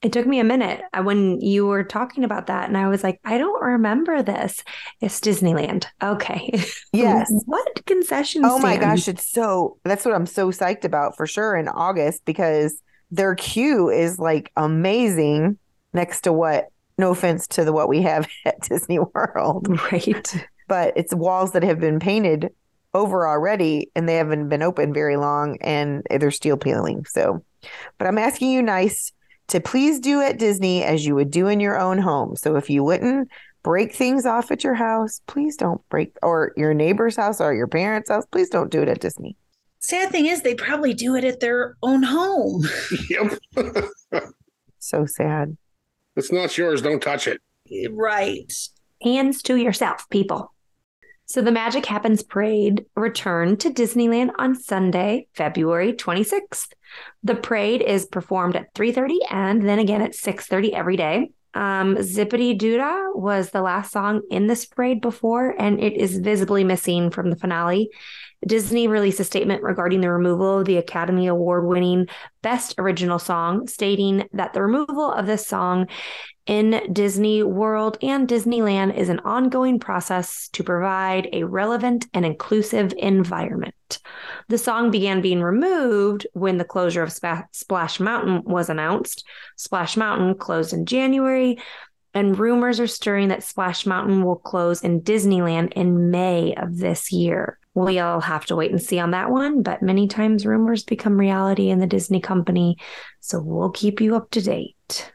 [0.00, 2.66] It took me a minute uh, when you were talking about that.
[2.66, 4.64] And I was like, I don't remember this.
[5.00, 5.84] It's Disneyland.
[6.02, 6.52] Okay.
[6.92, 7.30] Yes.
[7.46, 8.80] what concession Oh my stand?
[8.80, 12.78] gosh, it's so that's what I'm so psyched about for sure in August because
[13.10, 15.56] their queue is like amazing
[15.92, 20.46] next to what no offense to the what we have at Disney World, Right.
[20.68, 22.50] but it's walls that have been painted
[22.94, 27.04] over already and they haven't been open very long and they're steel peeling.
[27.06, 27.42] So,
[27.98, 29.12] but I'm asking you nice
[29.48, 32.36] to please do at Disney as you would do in your own home.
[32.36, 33.28] So if you wouldn't
[33.62, 37.66] break things off at your house, please don't break or your neighbor's house or your
[37.68, 39.36] parents' house, please don't do it at Disney.
[39.78, 42.64] Sad thing is, they probably do it at their own home.
[43.08, 43.38] Yep.
[44.78, 45.56] So sad.
[46.16, 46.82] It's not yours.
[46.82, 47.40] Don't touch it.
[47.90, 48.52] Right.
[49.02, 50.52] Hands to yourself, people.
[51.26, 56.68] So the Magic Happens parade returned to Disneyland on Sunday, February 26th.
[57.22, 61.30] The parade is performed at 3:30 and then again at 6:30 every day.
[61.54, 67.10] Um, Zip-a-Dee-Doo-Dah was the last song in this parade before, and it is visibly missing
[67.10, 67.90] from the finale.
[68.46, 72.08] Disney released a statement regarding the removal of the Academy Award winning
[72.42, 75.86] Best Original Song, stating that the removal of this song
[76.46, 82.92] in Disney World and Disneyland is an ongoing process to provide a relevant and inclusive
[82.98, 84.00] environment.
[84.48, 89.24] The song began being removed when the closure of Spa- Splash Mountain was announced.
[89.56, 91.58] Splash Mountain closed in January,
[92.12, 97.12] and rumors are stirring that Splash Mountain will close in Disneyland in May of this
[97.12, 97.58] year.
[97.74, 101.70] We'll have to wait and see on that one, but many times rumors become reality
[101.70, 102.76] in the Disney company,
[103.20, 105.12] so we'll keep you up to date.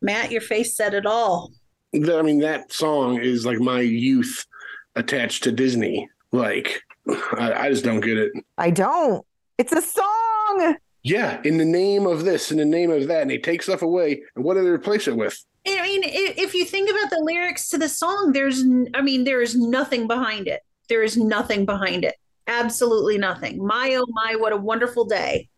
[0.00, 1.50] Matt, your face said it all.
[1.94, 4.46] I mean, that song is like my youth
[4.94, 6.08] attached to Disney.
[6.30, 8.32] Like, I, I just don't get it.
[8.58, 9.24] I don't.
[9.58, 10.76] It's a song.
[11.02, 13.82] Yeah, in the name of this, in the name of that, and they take stuff
[13.82, 15.38] away, and what do they replace it with?
[15.64, 18.62] I mean, if you think about the lyrics to the song, there's,
[18.94, 20.62] I mean, there is nothing behind it.
[20.88, 22.14] There is nothing behind it.
[22.46, 23.64] Absolutely nothing.
[23.64, 25.48] My oh my, what a wonderful day.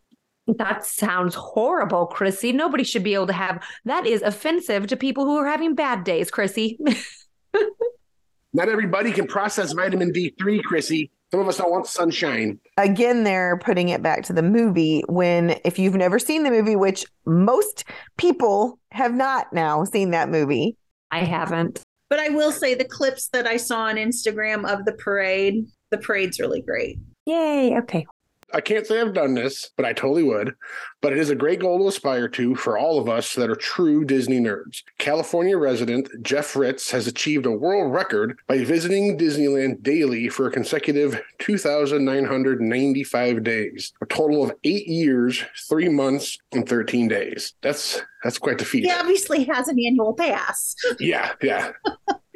[0.57, 2.53] That sounds horrible, Chrissy.
[2.53, 6.05] Nobody should be able to have that is offensive to people who are having bad
[6.05, 6.79] days, Chrissy.
[8.55, 11.11] Not everybody can process vitamin D3, Chrissy.
[11.31, 12.59] Some of us don't want sunshine.
[12.79, 16.75] Again, they're putting it back to the movie when, if you've never seen the movie,
[16.75, 17.85] which most
[18.17, 20.77] people have not now seen that movie.
[21.11, 21.83] I haven't.
[22.11, 25.99] But I will say the clips that I saw on Instagram of the parade, the
[25.99, 26.99] parade's really great.
[27.27, 27.77] Yay.
[27.79, 28.07] Okay.
[28.53, 30.55] I can't say I've done this, but I totally would.
[31.01, 33.57] But it is a great goal to aspire to for all of us that are
[33.57, 34.83] true Disney nerds.
[34.99, 40.51] California resident Jeff Ritz has achieved a world record by visiting Disneyland daily for a
[40.51, 47.55] consecutive 2,995 days, a total of eight years, three months, and 13 days.
[47.63, 48.85] That's that's quite the feat.
[48.85, 50.75] He obviously has an annual pass.
[50.99, 51.73] Yeah, yeah.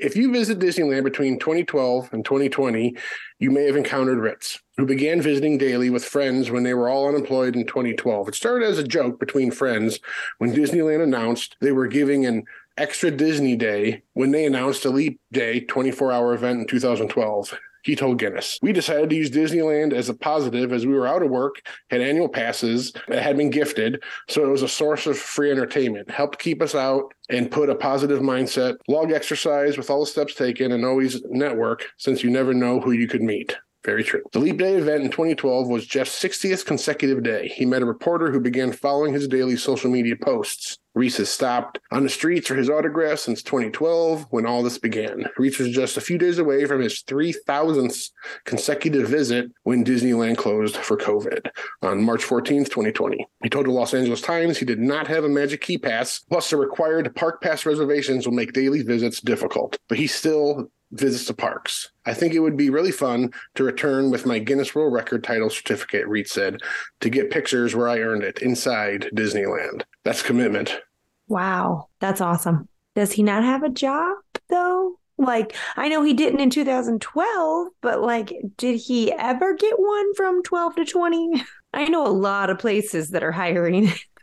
[0.02, 2.96] If you visit Disneyland between 2012 and 2020,
[3.38, 7.08] you may have encountered Ritz, who began visiting daily with friends when they were all
[7.08, 8.28] unemployed in 2012.
[8.28, 10.00] It started as a joke between friends
[10.38, 12.44] when Disneyland announced they were giving an
[12.76, 17.54] extra Disney day when they announced a Leap Day 24 hour event in 2012.
[17.82, 21.22] He told Guinness, We decided to use Disneyland as a positive as we were out
[21.22, 21.56] of work,
[21.90, 24.02] had annual passes that had been gifted.
[24.28, 27.74] So it was a source of free entertainment, helped keep us out and put a
[27.74, 32.54] positive mindset, log exercise with all the steps taken, and always network since you never
[32.54, 33.56] know who you could meet.
[33.84, 34.22] Very true.
[34.32, 37.48] The Leap Day event in 2012 was Jeff's 60th consecutive day.
[37.48, 40.78] He met a reporter who began following his daily social media posts.
[40.94, 45.24] Reese has stopped on the streets for his autograph since 2012 when all this began.
[45.38, 48.10] Reese was just a few days away from his 3,000th
[48.44, 51.48] consecutive visit when Disneyland closed for COVID
[51.80, 53.26] on March 14th, 2020.
[53.42, 56.50] He told the Los Angeles Times he did not have a magic key pass, plus
[56.50, 61.34] the required park pass reservations will make daily visits difficult, but he still visits to
[61.34, 61.90] parks.
[62.06, 65.50] I think it would be really fun to return with my Guinness World Record title
[65.50, 66.60] certificate, Reed said,
[67.00, 69.82] to get pictures where I earned it inside Disneyland.
[70.04, 70.80] That's commitment.
[71.28, 71.88] Wow.
[72.00, 72.68] That's awesome.
[72.94, 74.96] Does he not have a job though?
[75.18, 80.42] Like, I know he didn't in 2012, but like, did he ever get one from
[80.42, 81.44] 12 to 20?
[81.74, 83.92] I know a lot of places that are hiring.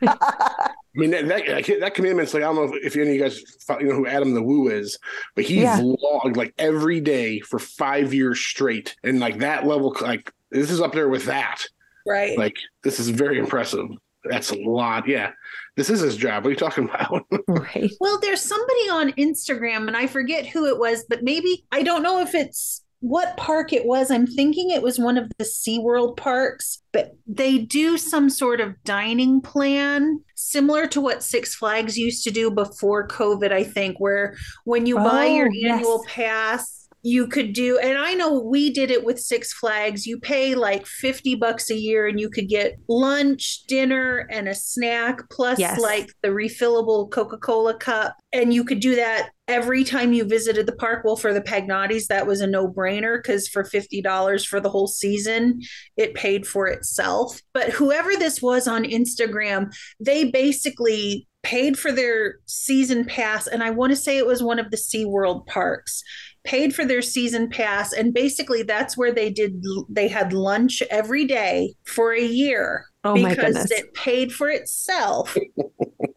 [0.94, 3.20] I mean that, that that commitment's like I don't know if, if any of you
[3.22, 3.40] guys
[3.80, 4.98] you know who Adam the Woo is,
[5.36, 5.78] but he Yeah.
[5.80, 10.80] vlogged like every day for five years straight, and like that level, like this is
[10.80, 11.62] up there with that.
[12.06, 12.36] Right.
[12.36, 13.86] Like this is very impressive.
[14.24, 15.06] That's a lot.
[15.06, 15.30] Yeah,
[15.76, 16.42] this is his job.
[16.44, 17.24] What are you talking about?
[17.48, 17.90] right.
[18.00, 22.02] Well, there's somebody on Instagram, and I forget who it was, but maybe I don't
[22.02, 24.10] know if it's what park it was.
[24.10, 28.82] I'm thinking it was one of the SeaWorld parks, but they do some sort of
[28.84, 34.36] dining plan similar to what Six Flags used to do before COVID, I think, where
[34.64, 35.72] when you buy oh, your Oh, yes.
[35.72, 40.06] annual pass, you could do and i know we did it with six flags.
[40.06, 44.54] You pay like 50 bucks a year and you could get lunch dinner and a
[44.54, 45.80] snack plus Yes.
[45.80, 48.16] like the refillable coca-cola cup.
[48.32, 51.04] And you could do that every time you visited the park.
[51.04, 55.60] Well for the pagnottis that was a no-brainer because for $50 for the whole season
[55.96, 57.40] it paid for itself.
[57.54, 63.70] But whoever this was on instagram they basically paid for their season pass and i
[63.70, 66.02] want to say it was one of the SeaWorld parks
[66.44, 71.26] paid for their season pass and basically that's where they did they had lunch every
[71.26, 73.70] day for a year Oh my because goodness.
[73.70, 75.36] it paid for itself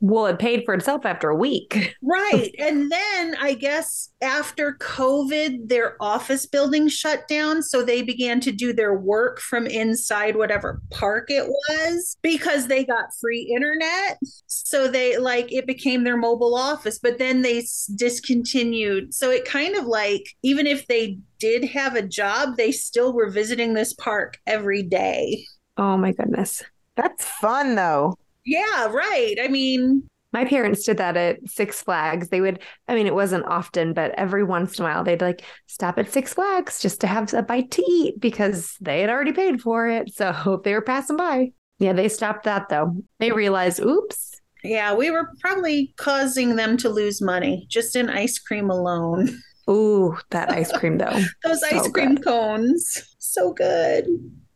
[0.01, 1.95] Well, it paid for itself after a week.
[2.05, 8.41] right and then i guess after covid their office building shut down so they began
[8.41, 14.17] to do their work from inside whatever park it was because they got free internet
[14.47, 17.63] so they like it became their mobile office but then they
[17.95, 23.13] discontinued so it kind of like even if they did have a job they still
[23.13, 25.45] were visiting this park every day
[25.77, 26.63] Oh my goodness.
[26.95, 28.15] That's fun though.
[28.45, 30.03] yeah right i mean
[30.33, 32.29] My parents did that at Six Flags.
[32.29, 35.43] They would, I mean, it wasn't often, but every once in a while they'd like
[35.67, 39.31] stop at Six Flags just to have a bite to eat because they had already
[39.31, 40.11] paid for it.
[40.11, 41.51] So they were passing by.
[41.77, 42.95] Yeah, they stopped that though.
[43.19, 44.31] They realized, oops.
[44.63, 49.29] Yeah, we were probably causing them to lose money just in ice cream alone.
[49.69, 51.19] Ooh, that ice cream though.
[51.43, 54.07] Those So ice cream cones, so good.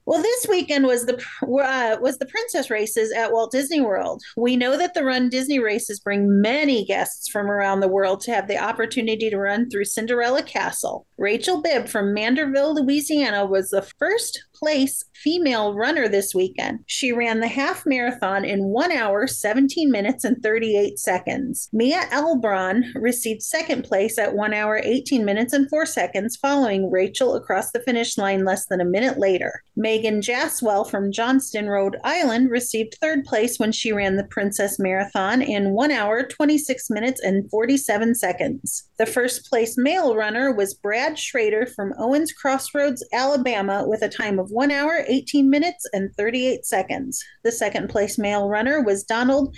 [0.08, 4.24] Well, this weekend was the uh, was the princess races at Walt Disney World.
[4.38, 8.32] We know that the Run Disney races bring many guests from around the world to
[8.32, 11.05] have the opportunity to run through Cinderella Castle.
[11.18, 16.80] Rachel Bibb from Mandeville, Louisiana, was the first place female runner this weekend.
[16.86, 21.70] She ran the half marathon in one hour, 17 minutes, and 38 seconds.
[21.72, 27.36] Mia Elbron received second place at one hour, 18 minutes, and four seconds, following Rachel
[27.36, 29.64] across the finish line less than a minute later.
[29.76, 35.41] Megan Jaswell from Johnston, Rhode Island received third place when she ran the Princess Marathon
[35.41, 38.86] in one hour, 26 minutes, and 47 seconds.
[38.97, 44.39] The first place male runner was Brad Schrader from Owens Crossroads, Alabama, with a time
[44.39, 47.23] of one hour, 18 minutes, and 38 seconds.
[47.43, 49.55] The second place male runner was Donald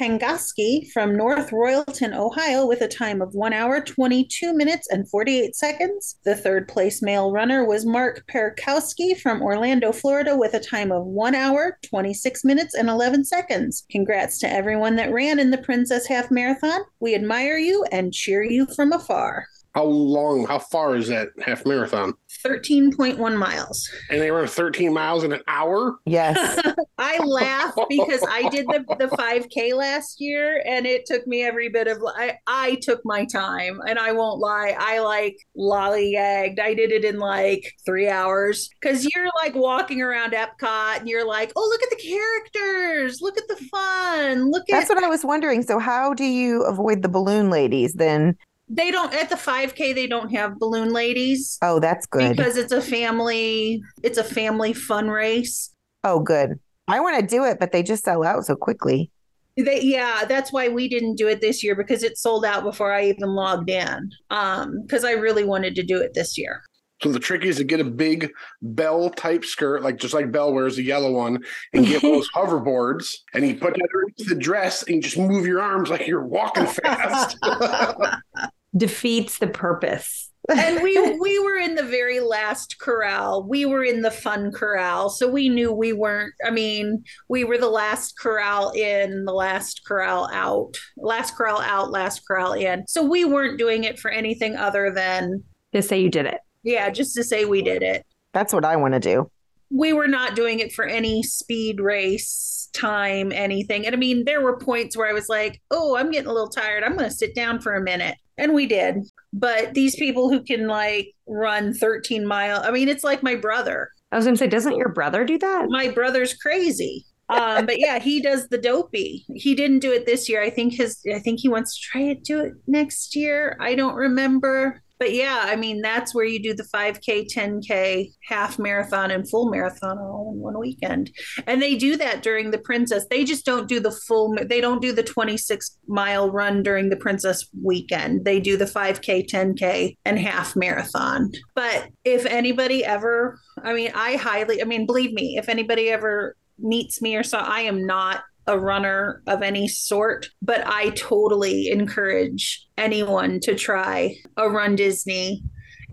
[0.00, 5.54] Hangaski from North Royalton, Ohio, with a time of 1 hour, 22 minutes, and 48
[5.54, 6.18] seconds.
[6.24, 11.04] The third place male runner was Mark Perkowski from Orlando, Florida, with a time of
[11.04, 13.84] 1 hour, 26 minutes, and 11 seconds.
[13.90, 16.80] Congrats to everyone that ran in the Princess Half Marathon.
[17.00, 19.46] We admire you and cheer you from afar.
[19.74, 22.14] How long, how far is that half marathon?
[22.44, 23.88] 13.1 miles.
[24.10, 25.96] And they run 13 miles in an hour?
[26.06, 26.60] Yes.
[26.98, 31.68] I laugh because I did the, the 5K last year and it took me every
[31.68, 34.74] bit of, I, I took my time and I won't lie.
[34.76, 36.58] I like lollygagged.
[36.58, 41.26] I did it in like three hours because you're like walking around Epcot and you're
[41.26, 43.20] like, oh, look at the characters.
[43.20, 44.50] Look at the fun.
[44.50, 44.72] Look at.
[44.72, 45.62] That's what I was wondering.
[45.62, 48.36] So, how do you avoid the balloon ladies then?
[48.72, 51.58] They don't, at the 5K, they don't have balloon ladies.
[51.60, 52.36] Oh, that's good.
[52.36, 55.70] Because it's a family, it's a family fun race.
[56.04, 56.58] oh, good.
[56.88, 59.10] I want to do it, but they just sell out so quickly.
[59.56, 62.92] They, yeah, that's why we didn't do it this year because it sold out before
[62.92, 64.10] I even logged in.
[64.30, 66.62] Um, because I really wanted to do it this year.
[67.02, 70.52] So the trick is to get a big bell type skirt, like just like Belle
[70.52, 71.42] wears a yellow one,
[71.72, 75.46] and get those hoverboards, and you put that underneath the dress, and you just move
[75.46, 77.38] your arms like you're walking fast.
[78.76, 80.30] Defeats the purpose.
[80.48, 83.46] and we we were in the very last corral.
[83.46, 86.32] We were in the fun corral, so we knew we weren't.
[86.44, 91.90] I mean, we were the last corral in, the last corral out, last corral out,
[91.90, 92.86] last corral in.
[92.86, 95.42] So we weren't doing it for anything other than
[95.72, 96.40] to say you did it.
[96.62, 98.04] yeah, just to say we did it.
[98.32, 99.30] That's what I want to do.
[99.70, 104.40] we were not doing it for any speed race time anything and i mean there
[104.40, 107.14] were points where i was like oh i'm getting a little tired i'm going to
[107.14, 108.96] sit down for a minute and we did.
[109.32, 113.90] But these people who can like run 13 mile i mean it's like my brother.
[114.10, 115.66] I was going to say, doesn't your brother do that?
[115.68, 117.04] my brother's crazy.
[117.28, 119.24] Um but yeah he does the dopey.
[119.34, 120.42] He didn't do it this year.
[120.42, 123.56] I think his i think he wants to try to do it next year.
[123.60, 128.58] I don't remember but yeah i mean that's where you do the 5k 10k half
[128.58, 131.10] marathon and full marathon all in one weekend.
[131.46, 133.06] And they do that during the princess.
[133.10, 136.96] They just don't do the full they don't do the 26 mile run during the
[136.96, 138.24] princess weekend.
[138.24, 141.32] They do the 5k 10k and half marathon.
[141.54, 146.36] But if anybody ever i mean i highly i mean believe me if anybody ever
[146.58, 151.70] meets me or so i am not a runner of any sort but i totally
[151.70, 155.42] encourage anyone to try a run disney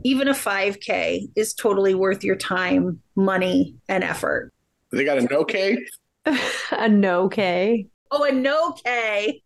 [0.04, 4.52] even a 5k is totally worth your time money and effort
[4.92, 5.78] they got a no K?
[6.72, 7.88] a no K.
[8.12, 9.42] oh and no k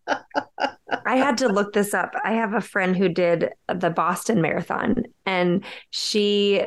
[1.05, 2.14] I had to look this up.
[2.24, 6.64] I have a friend who did the Boston Marathon, and she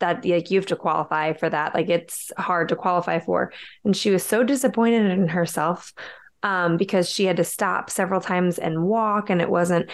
[0.00, 1.74] that like you have to qualify for that.
[1.74, 3.52] Like it's hard to qualify for,
[3.84, 5.92] and she was so disappointed in herself
[6.42, 9.90] um, because she had to stop several times and walk, and it wasn't.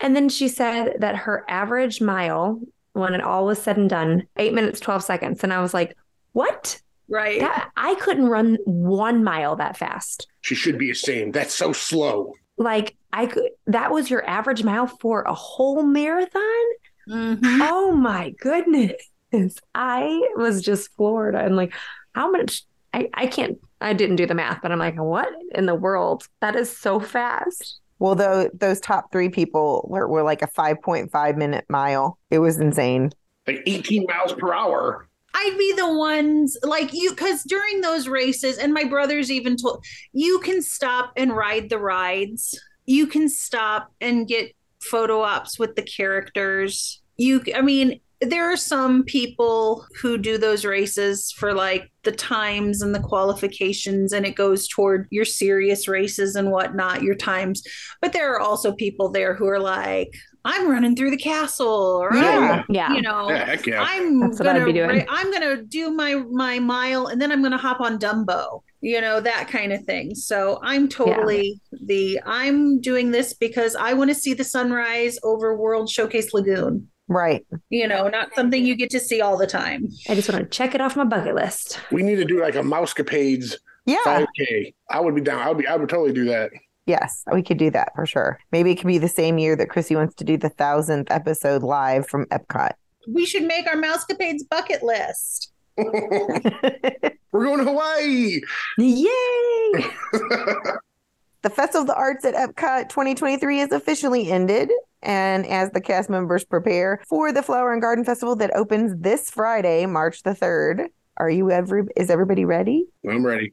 [0.00, 2.60] And then she said that her average mile,
[2.92, 5.96] when it all was said and done, eight minutes twelve seconds, and I was like,
[6.32, 6.80] "What?
[7.08, 11.34] Right That I couldn't run one mile that fast." She should be ashamed.
[11.34, 12.32] That's so slow.
[12.58, 16.66] like I could that was your average mile for a whole marathon?
[17.08, 17.38] Mhm.
[17.62, 18.94] Oh my goodness.
[19.74, 21.36] I was just floored.
[21.36, 21.74] I'm like,
[22.14, 22.62] how much
[22.94, 26.26] I, I can't I didn't do the math, but I'm like, what in the world?
[26.40, 27.80] That is so fast.
[27.98, 32.18] Well, though those top three people were, were like a 5.5 minute mile.
[32.30, 33.10] It was insane.
[33.46, 35.08] Like 18 miles per hour.
[35.38, 39.84] I'd be the ones like you because during those races, and my brothers even told
[40.12, 42.58] you can stop and ride the rides.
[42.86, 47.02] You can stop and get photo ops with the characters.
[47.18, 52.80] You, I mean, there are some people who do those races for like the times
[52.80, 57.62] and the qualifications, and it goes toward your serious races and whatnot, your times.
[58.00, 60.14] But there are also people there who are like,
[60.46, 62.64] I'm running through the castle, or Yeah.
[62.68, 62.92] I'm, Yeah.
[62.94, 63.82] you know, Yeah, heck yeah.
[63.82, 64.88] I'm That's what gonna be doing.
[64.90, 69.00] ra- I'm gonna do my my mile and then I'm gonna hop on Dumbo, you
[69.00, 70.14] know, that kind of thing.
[70.14, 75.56] So I'm totally the I'm doing this because I want to see the sunrise over
[75.56, 76.88] World Showcase Lagoon.
[77.08, 77.44] Right.
[77.70, 79.88] You know, not something you get to see all the time.
[80.08, 81.78] I just want to check it off my bucket list.
[81.92, 83.54] We need to do like a Mousecapades
[83.86, 83.98] Yeah.
[84.04, 84.74] 5K.
[84.90, 85.38] I would be down.
[85.40, 85.66] I would be.
[85.68, 86.50] I would totally do that.
[86.86, 88.38] Yes, we could do that for sure.
[88.52, 91.62] Maybe it could be the same year that Chrissy wants to do the thousandth episode
[91.62, 92.72] live from Epcot.
[93.08, 95.52] We should make our Mousecapades bucket list.
[95.76, 98.40] We're going to Hawaii.
[98.78, 99.86] Yay!
[101.42, 104.68] The Festival of the Arts at Epcot 2023 is officially ended.
[105.00, 109.30] And as the cast members prepare for the Flower and Garden Festival that opens this
[109.30, 112.86] Friday, March the 3rd, are you ever, is everybody ready?
[113.08, 113.52] I'm ready.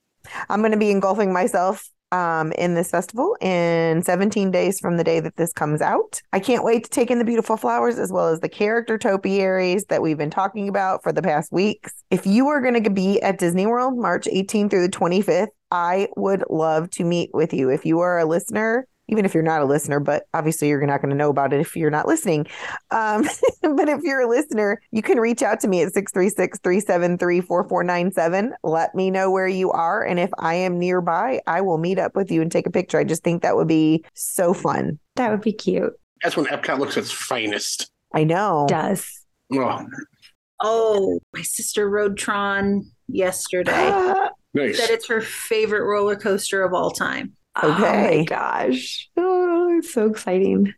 [0.49, 5.03] I'm going to be engulfing myself um, in this festival in 17 days from the
[5.03, 6.21] day that this comes out.
[6.31, 9.85] I can't wait to take in the beautiful flowers as well as the character topiaries
[9.85, 11.91] that we've been talking about for the past weeks.
[12.11, 16.07] If you are going to be at Disney World March 18th through the 25th, I
[16.15, 17.69] would love to meet with you.
[17.69, 21.01] If you are a listener, even if you're not a listener, but obviously you're not
[21.01, 22.47] going to know about it if you're not listening.
[22.91, 23.23] Um,
[23.61, 28.53] but if you're a listener, you can reach out to me at 636 373 4497.
[28.63, 30.03] Let me know where you are.
[30.03, 32.97] And if I am nearby, I will meet up with you and take a picture.
[32.97, 34.99] I just think that would be so fun.
[35.15, 35.93] That would be cute.
[36.21, 37.91] That's when Epcot looks its finest.
[38.13, 38.65] I know.
[38.69, 39.07] Does.
[39.51, 39.85] Oh,
[40.65, 43.89] Oh, my sister rode Tron yesterday.
[44.53, 44.77] nice.
[44.77, 47.33] Said it's her favorite roller coaster of all time.
[47.61, 49.09] Oh my gosh.
[49.15, 50.73] Oh, it's so exciting.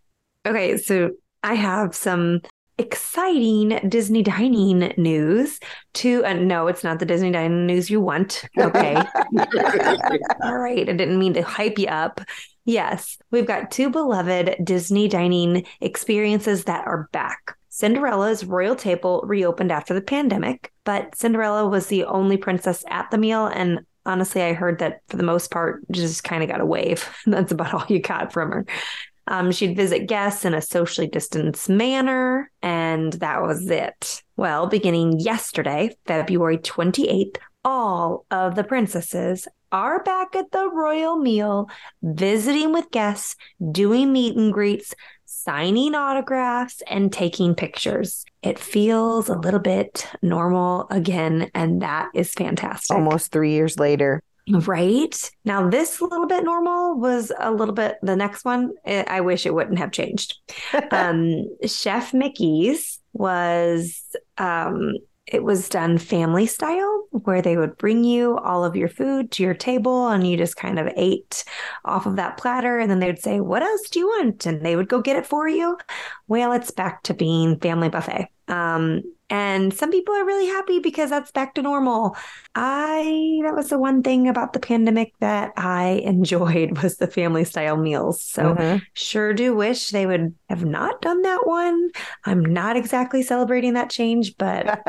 [0.45, 1.11] Okay, so
[1.43, 2.41] I have some
[2.77, 5.59] exciting Disney dining news
[5.93, 8.43] to uh, no, it's not the Disney dining news you want.
[8.57, 8.95] Okay.
[10.43, 12.21] All right, I didn't mean to hype you up.
[12.65, 17.55] Yes, we've got two beloved Disney dining experiences that are back.
[17.69, 23.17] Cinderella's royal table reopened after the pandemic, but Cinderella was the only princess at the
[23.17, 23.47] meal.
[23.47, 27.09] And honestly, I heard that for the most part, just kind of got a wave.
[27.25, 28.65] That's about all you got from her.
[29.27, 34.21] Um, she'd visit guests in a socially distanced manner, and that was it.
[34.37, 41.67] Well, beginning yesterday, February 28th, all of the princesses are back at the royal meal,
[42.03, 43.35] visiting with guests,
[43.71, 44.93] doing meet and greets,
[45.45, 48.25] signing autographs, and taking pictures.
[48.41, 52.95] It feels a little bit normal again, and that is fantastic.
[52.95, 54.21] Almost three years later.
[54.49, 55.31] Right.
[55.43, 59.45] Now, this little bit normal was a little bit, the next one, eh, I wish
[59.45, 60.35] it wouldn't have changed.
[60.91, 64.03] um, Chef Mickey's was,
[64.37, 64.93] um,
[65.27, 69.43] it was done family style where they would bring you all of your food to
[69.43, 71.43] your table and you just kind of ate
[71.83, 72.77] off of that platter.
[72.77, 74.45] And then they would say, What else do you want?
[74.45, 75.77] And they would go get it for you.
[76.27, 78.27] Well, it's back to being family buffet.
[78.47, 82.15] Um, and some people are really happy because that's back to normal.
[82.53, 87.43] I that was the one thing about the pandemic that I enjoyed was the family
[87.43, 88.23] style meals.
[88.23, 88.81] So Mhm.
[88.93, 91.89] sure do wish they would have not done that one.
[92.25, 94.79] I'm not exactly celebrating that change, but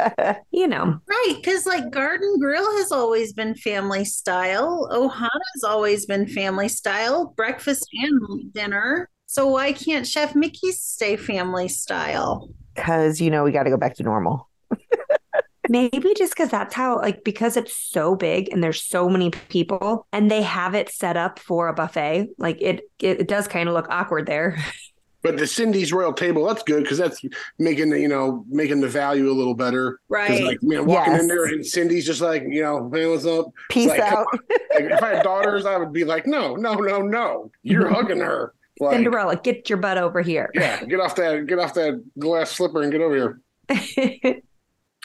[0.51, 4.89] you know, Right, because like Garden Grill has always been family style.
[4.93, 9.09] Ohana's always been family style, breakfast and dinner.
[9.27, 12.49] So why can't Chef Mickey's stay family style?
[12.77, 14.49] Because, you know, we got to go back to normal.
[15.69, 20.07] maybe just because that's how like because it's so big and there's so many people
[20.13, 23.69] and they have it set up for a buffet, like it it, it does kind
[23.69, 24.57] of look awkward there.
[25.23, 27.21] But the Cindy's Royal Table, that's good because that's
[27.59, 29.99] making the you know making the value a little better.
[30.09, 30.45] Right.
[30.45, 31.23] Like man, walking Yes.
[31.23, 33.47] in there and Cindy's just like you know, hey, what's up?
[33.69, 34.27] Peace Like, out.
[34.33, 37.51] Like, if I had daughters, I would be like, no, no, no, no.
[37.65, 38.55] You're hugging her.
[38.79, 40.51] Like, Cinderella, get your butt over here.
[40.55, 44.37] yeah, get off that, get off that glass slipper and get over here.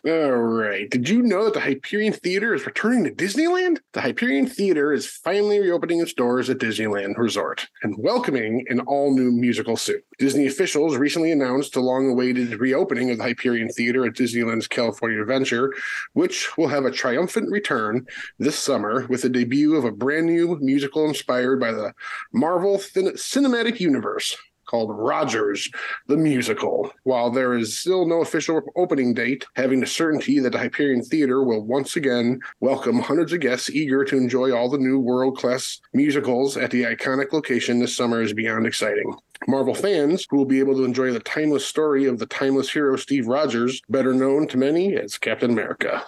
[0.04, 0.90] All right.
[0.90, 3.82] Did you know that the Hyperion Theater is returning to Disneyland?
[3.94, 9.14] The Hyperion Theater is finally reopening its doors at Disneyland Resort and welcoming an all
[9.14, 10.04] new musical suit.
[10.18, 15.22] Disney officials recently announced the long awaited reopening of the Hyperion Theater at Disneyland's California
[15.22, 15.72] Adventure,
[16.14, 18.08] which will have a triumphant return
[18.40, 21.94] this summer with the debut of a brand new musical inspired by the
[22.34, 24.36] Marvel Cin- Cinematic Universe
[24.72, 25.70] called Rogers
[26.08, 26.94] the Musical.
[27.04, 31.44] While there is still no official opening date, having the certainty that the Hyperion Theater
[31.44, 35.82] will once again welcome hundreds of guests eager to enjoy all the new world class
[35.94, 39.14] musicals at the iconic location this summer is beyond exciting.
[39.46, 42.96] Marvel fans who will be able to enjoy the timeless story of the timeless hero
[42.96, 46.06] Steve Rogers, better known to many as Captain America.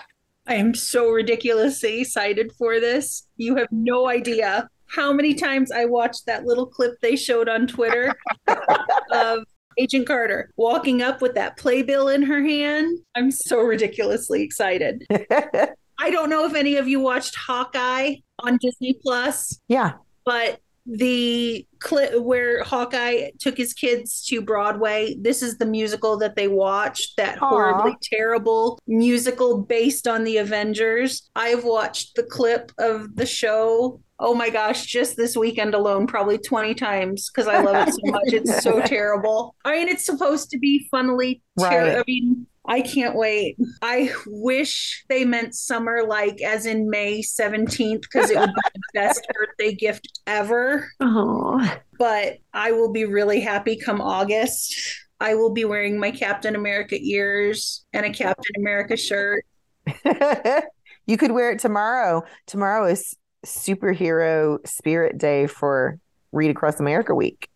[0.47, 3.28] I am so ridiculously excited for this.
[3.36, 7.68] You have no idea how many times I watched that little clip they showed on
[7.68, 8.14] Twitter
[9.12, 9.44] of
[9.78, 13.00] Agent Carter walking up with that playbill in her hand.
[13.16, 15.06] I'm so ridiculously excited.
[15.10, 19.94] I don't know if any of you watched Hawkeye on Disney Plus, yeah.
[20.26, 25.16] but the clip where Hawkeye took his kids to Broadway.
[25.20, 27.50] This is the musical that they watched, that Aw.
[27.50, 31.30] horribly terrible musical based on the Avengers.
[31.36, 34.02] I've watched the clip of the show.
[34.20, 38.12] Oh my gosh, just this weekend alone, probably 20 times because I love it so
[38.12, 38.34] much.
[38.34, 39.56] It's so terrible.
[39.66, 41.90] I mean, it's supposed to be funnily terrible.
[41.90, 41.98] Right.
[41.98, 43.57] I mean, I can't wait.
[43.82, 48.82] I wish they meant summer, like as in May 17th, because it would be the
[48.93, 50.89] best birthday gift ever.
[50.99, 54.76] Oh, But I will be really happy come August.
[55.20, 59.45] I will be wearing my Captain America ears and a Captain America shirt.
[61.05, 62.24] you could wear it tomorrow.
[62.47, 65.99] Tomorrow is superhero spirit day for
[66.32, 67.49] Read Across America week.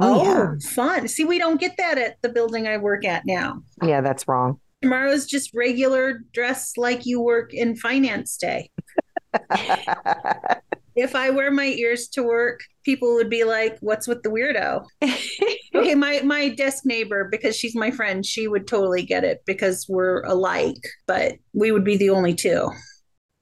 [0.00, 0.52] Oh, yeah.
[0.54, 1.08] Oh, fun.
[1.08, 3.62] See, we don't get that at the building I work at now.
[3.82, 4.60] Yeah, that's wrong.
[4.82, 8.70] Tomorrow's just regular dress like you work in finance day.
[10.96, 14.86] If I wear my ears to work, people would be like, "What's with the weirdo?"
[15.74, 19.84] okay, my my desk neighbor, because she's my friend, she would totally get it because
[19.90, 22.70] we're alike, but we would be the only two.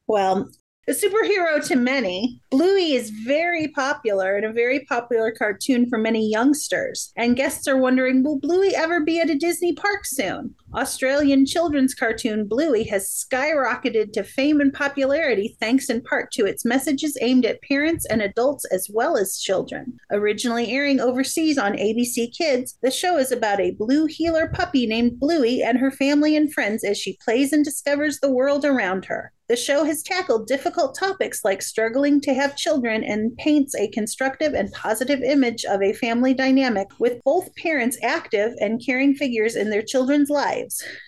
[0.08, 0.50] Well,
[0.86, 6.28] a superhero to many, Bluey is very popular and a very popular cartoon for many
[6.28, 7.12] youngsters.
[7.16, 10.54] And guests are wondering, will Bluey ever be at a Disney park soon?
[10.76, 16.64] Australian children's cartoon Bluey has skyrocketed to fame and popularity thanks in part to its
[16.64, 19.96] messages aimed at parents and adults as well as children.
[20.10, 25.20] Originally airing overseas on ABC Kids, the show is about a blue heeler puppy named
[25.20, 29.32] Bluey and her family and friends as she plays and discovers the world around her.
[29.46, 34.54] The show has tackled difficult topics like struggling to have children and paints a constructive
[34.54, 39.68] and positive image of a family dynamic with both parents active and caring figures in
[39.68, 40.63] their children's lives.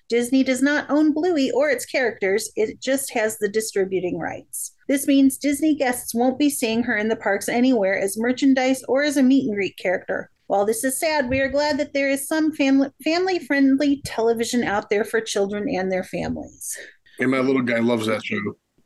[0.08, 4.72] Disney does not own Bluey or its characters, it just has the distributing rights.
[4.88, 9.02] This means Disney guests won't be seeing her in the parks anywhere as merchandise or
[9.02, 10.30] as a meet and greet character.
[10.46, 14.62] While this is sad, we are glad that there is some family family friendly television
[14.62, 16.78] out there for children and their families.
[17.18, 18.40] And my little guy loves that show.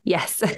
[0.05, 0.43] yes.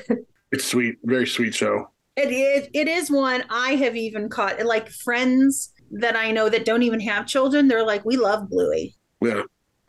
[0.53, 1.89] It's sweet, very sweet show.
[2.15, 6.67] It, it it is one I have even caught like friends that I know that
[6.67, 7.69] don't even have children.
[7.69, 8.95] They're like, we love Bluey.
[9.23, 9.43] Yeah.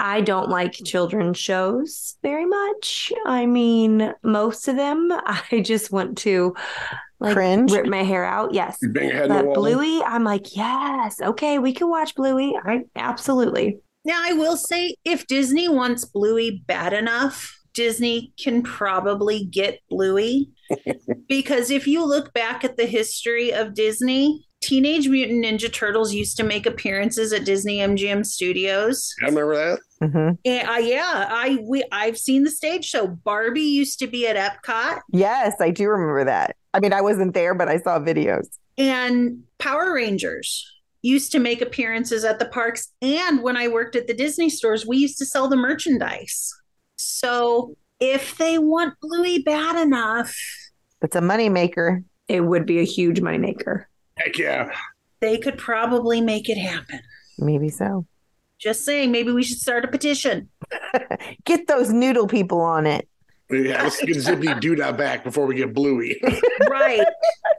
[0.03, 3.13] I don't like children's shows very much.
[3.25, 6.53] I mean, most of them, I just want to
[7.21, 7.71] like Cringe?
[7.71, 8.53] rip my hair out.
[8.53, 8.77] Yes.
[8.81, 9.55] You bang your head in the But wall.
[9.55, 12.53] Bluey, I'm like, yes, okay, we can watch Bluey.
[12.65, 13.79] I absolutely.
[14.03, 20.51] Now I will say, if Disney wants Bluey bad enough, Disney can probably get Bluey.
[21.29, 26.37] because if you look back at the history of Disney, Teenage Mutant Ninja Turtles used
[26.37, 29.13] to make appearances at Disney MGM Studios.
[29.21, 29.79] I remember that.
[30.11, 33.07] Hmm And, uh, yeah, I we I've seen the stage show.
[33.07, 34.99] Barbie used to be at Epcot.
[35.11, 36.55] Yes, I do remember that.
[36.73, 38.47] I mean, I wasn't there, but I saw videos.
[38.77, 40.65] and Power Rangers
[41.01, 42.89] used to make appearances at the parks.
[43.01, 46.51] And when I worked at the Disney stores, we used to sell the merchandise.
[46.95, 50.35] So if they want Bluey bad enough,
[51.01, 52.03] It's a moneymaker.
[52.27, 53.85] It would be a huge moneymaker.
[54.17, 54.69] Heck yeah.
[55.19, 56.99] they could probably make it happen.
[57.37, 58.05] Maybe so.
[58.63, 60.47] Just saying, maybe we should start a petition.
[61.43, 63.09] Get those noodle people on it.
[63.49, 66.19] Yeah, let's get Zippy Doodah back before we get Bluey.
[66.69, 67.05] right.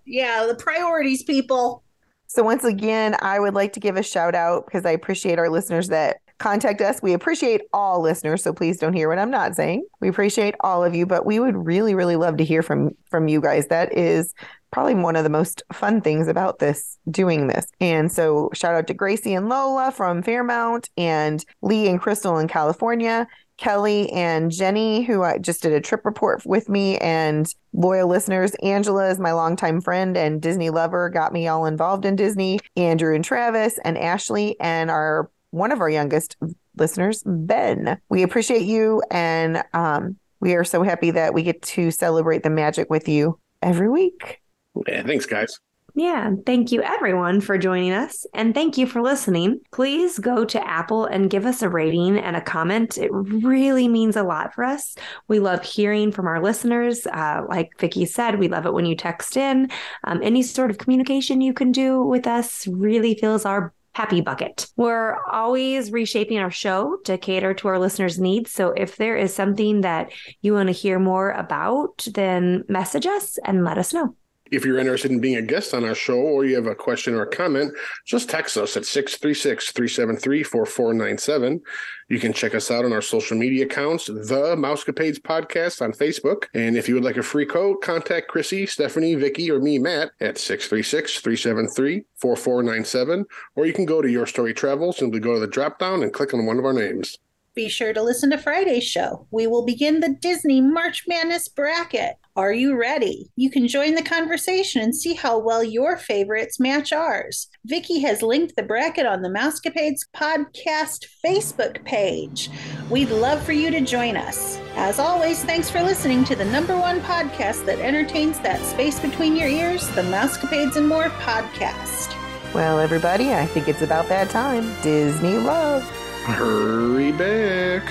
[0.06, 1.84] Yeah, the priorities, people.
[2.26, 5.50] So once again, I would like to give a shout out because I appreciate our
[5.50, 7.02] listeners that contact us.
[7.02, 9.86] We appreciate all listeners, so please don't hear what I'm not saying.
[10.00, 13.28] We appreciate all of you, but we would really, really love to hear from from
[13.28, 13.68] you guys.
[13.68, 14.34] That is
[14.70, 17.66] probably one of the most fun things about this doing this.
[17.80, 22.48] And so shout out to Gracie and Lola from Fairmount and Lee and Crystal in
[22.48, 23.28] California.
[23.56, 28.54] Kelly and Jenny, who I just did a trip report with me, and loyal listeners.
[28.56, 32.58] Angela is my longtime friend and Disney lover, got me all involved in Disney.
[32.76, 36.36] Andrew and Travis and Ashley, and our one of our youngest
[36.76, 37.98] listeners, Ben.
[38.08, 42.50] We appreciate you, and um, we are so happy that we get to celebrate the
[42.50, 44.42] magic with you every week.
[44.88, 45.60] yeah, thanks, guys.
[45.96, 46.32] Yeah.
[46.44, 48.26] Thank you, everyone, for joining us.
[48.34, 49.60] And thank you for listening.
[49.70, 52.98] Please go to Apple and give us a rating and a comment.
[52.98, 54.96] It really means a lot for us.
[55.28, 57.06] We love hearing from our listeners.
[57.06, 59.70] Uh, like Vicki said, we love it when you text in.
[60.02, 64.66] Um, any sort of communication you can do with us really fills our happy bucket.
[64.76, 68.50] We're always reshaping our show to cater to our listeners' needs.
[68.50, 73.38] So if there is something that you want to hear more about, then message us
[73.44, 74.16] and let us know.
[74.50, 77.14] If you're interested in being a guest on our show or you have a question
[77.14, 77.72] or a comment,
[78.04, 81.62] just text us at 636 373 4497.
[82.10, 86.44] You can check us out on our social media accounts, The Mousecapades Podcast on Facebook.
[86.52, 90.10] And if you would like a free quote, contact Chrissy, Stephanie, Vicki, or me, Matt,
[90.20, 93.24] at 636 373 4497.
[93.56, 96.12] Or you can go to Your Story Travel, simply go to the drop down and
[96.12, 97.18] click on one of our names.
[97.54, 99.26] Be sure to listen to Friday's show.
[99.30, 102.16] We will begin the Disney March Madness bracket.
[102.36, 103.30] Are you ready?
[103.36, 107.48] You can join the conversation and see how well your favorites match ours.
[107.64, 112.50] Vicki has linked the bracket on the Mousecapades podcast Facebook page.
[112.90, 114.58] We'd love for you to join us.
[114.74, 119.36] As always, thanks for listening to the number one podcast that entertains that space between
[119.36, 122.16] your ears, the Mousecapades and More podcast.
[122.52, 124.74] Well, everybody, I think it's about that time.
[124.82, 125.84] Disney love.
[126.24, 127.84] Hurry back.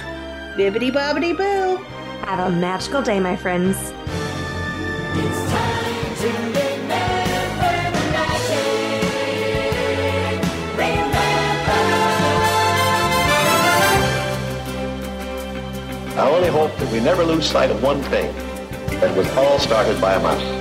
[0.57, 1.81] Bibbity bobbity boo.
[2.25, 3.93] Have a magical day, my friends.
[16.15, 18.33] I only hope that we never lose sight of one thing
[19.01, 20.52] that was all started by a mouse.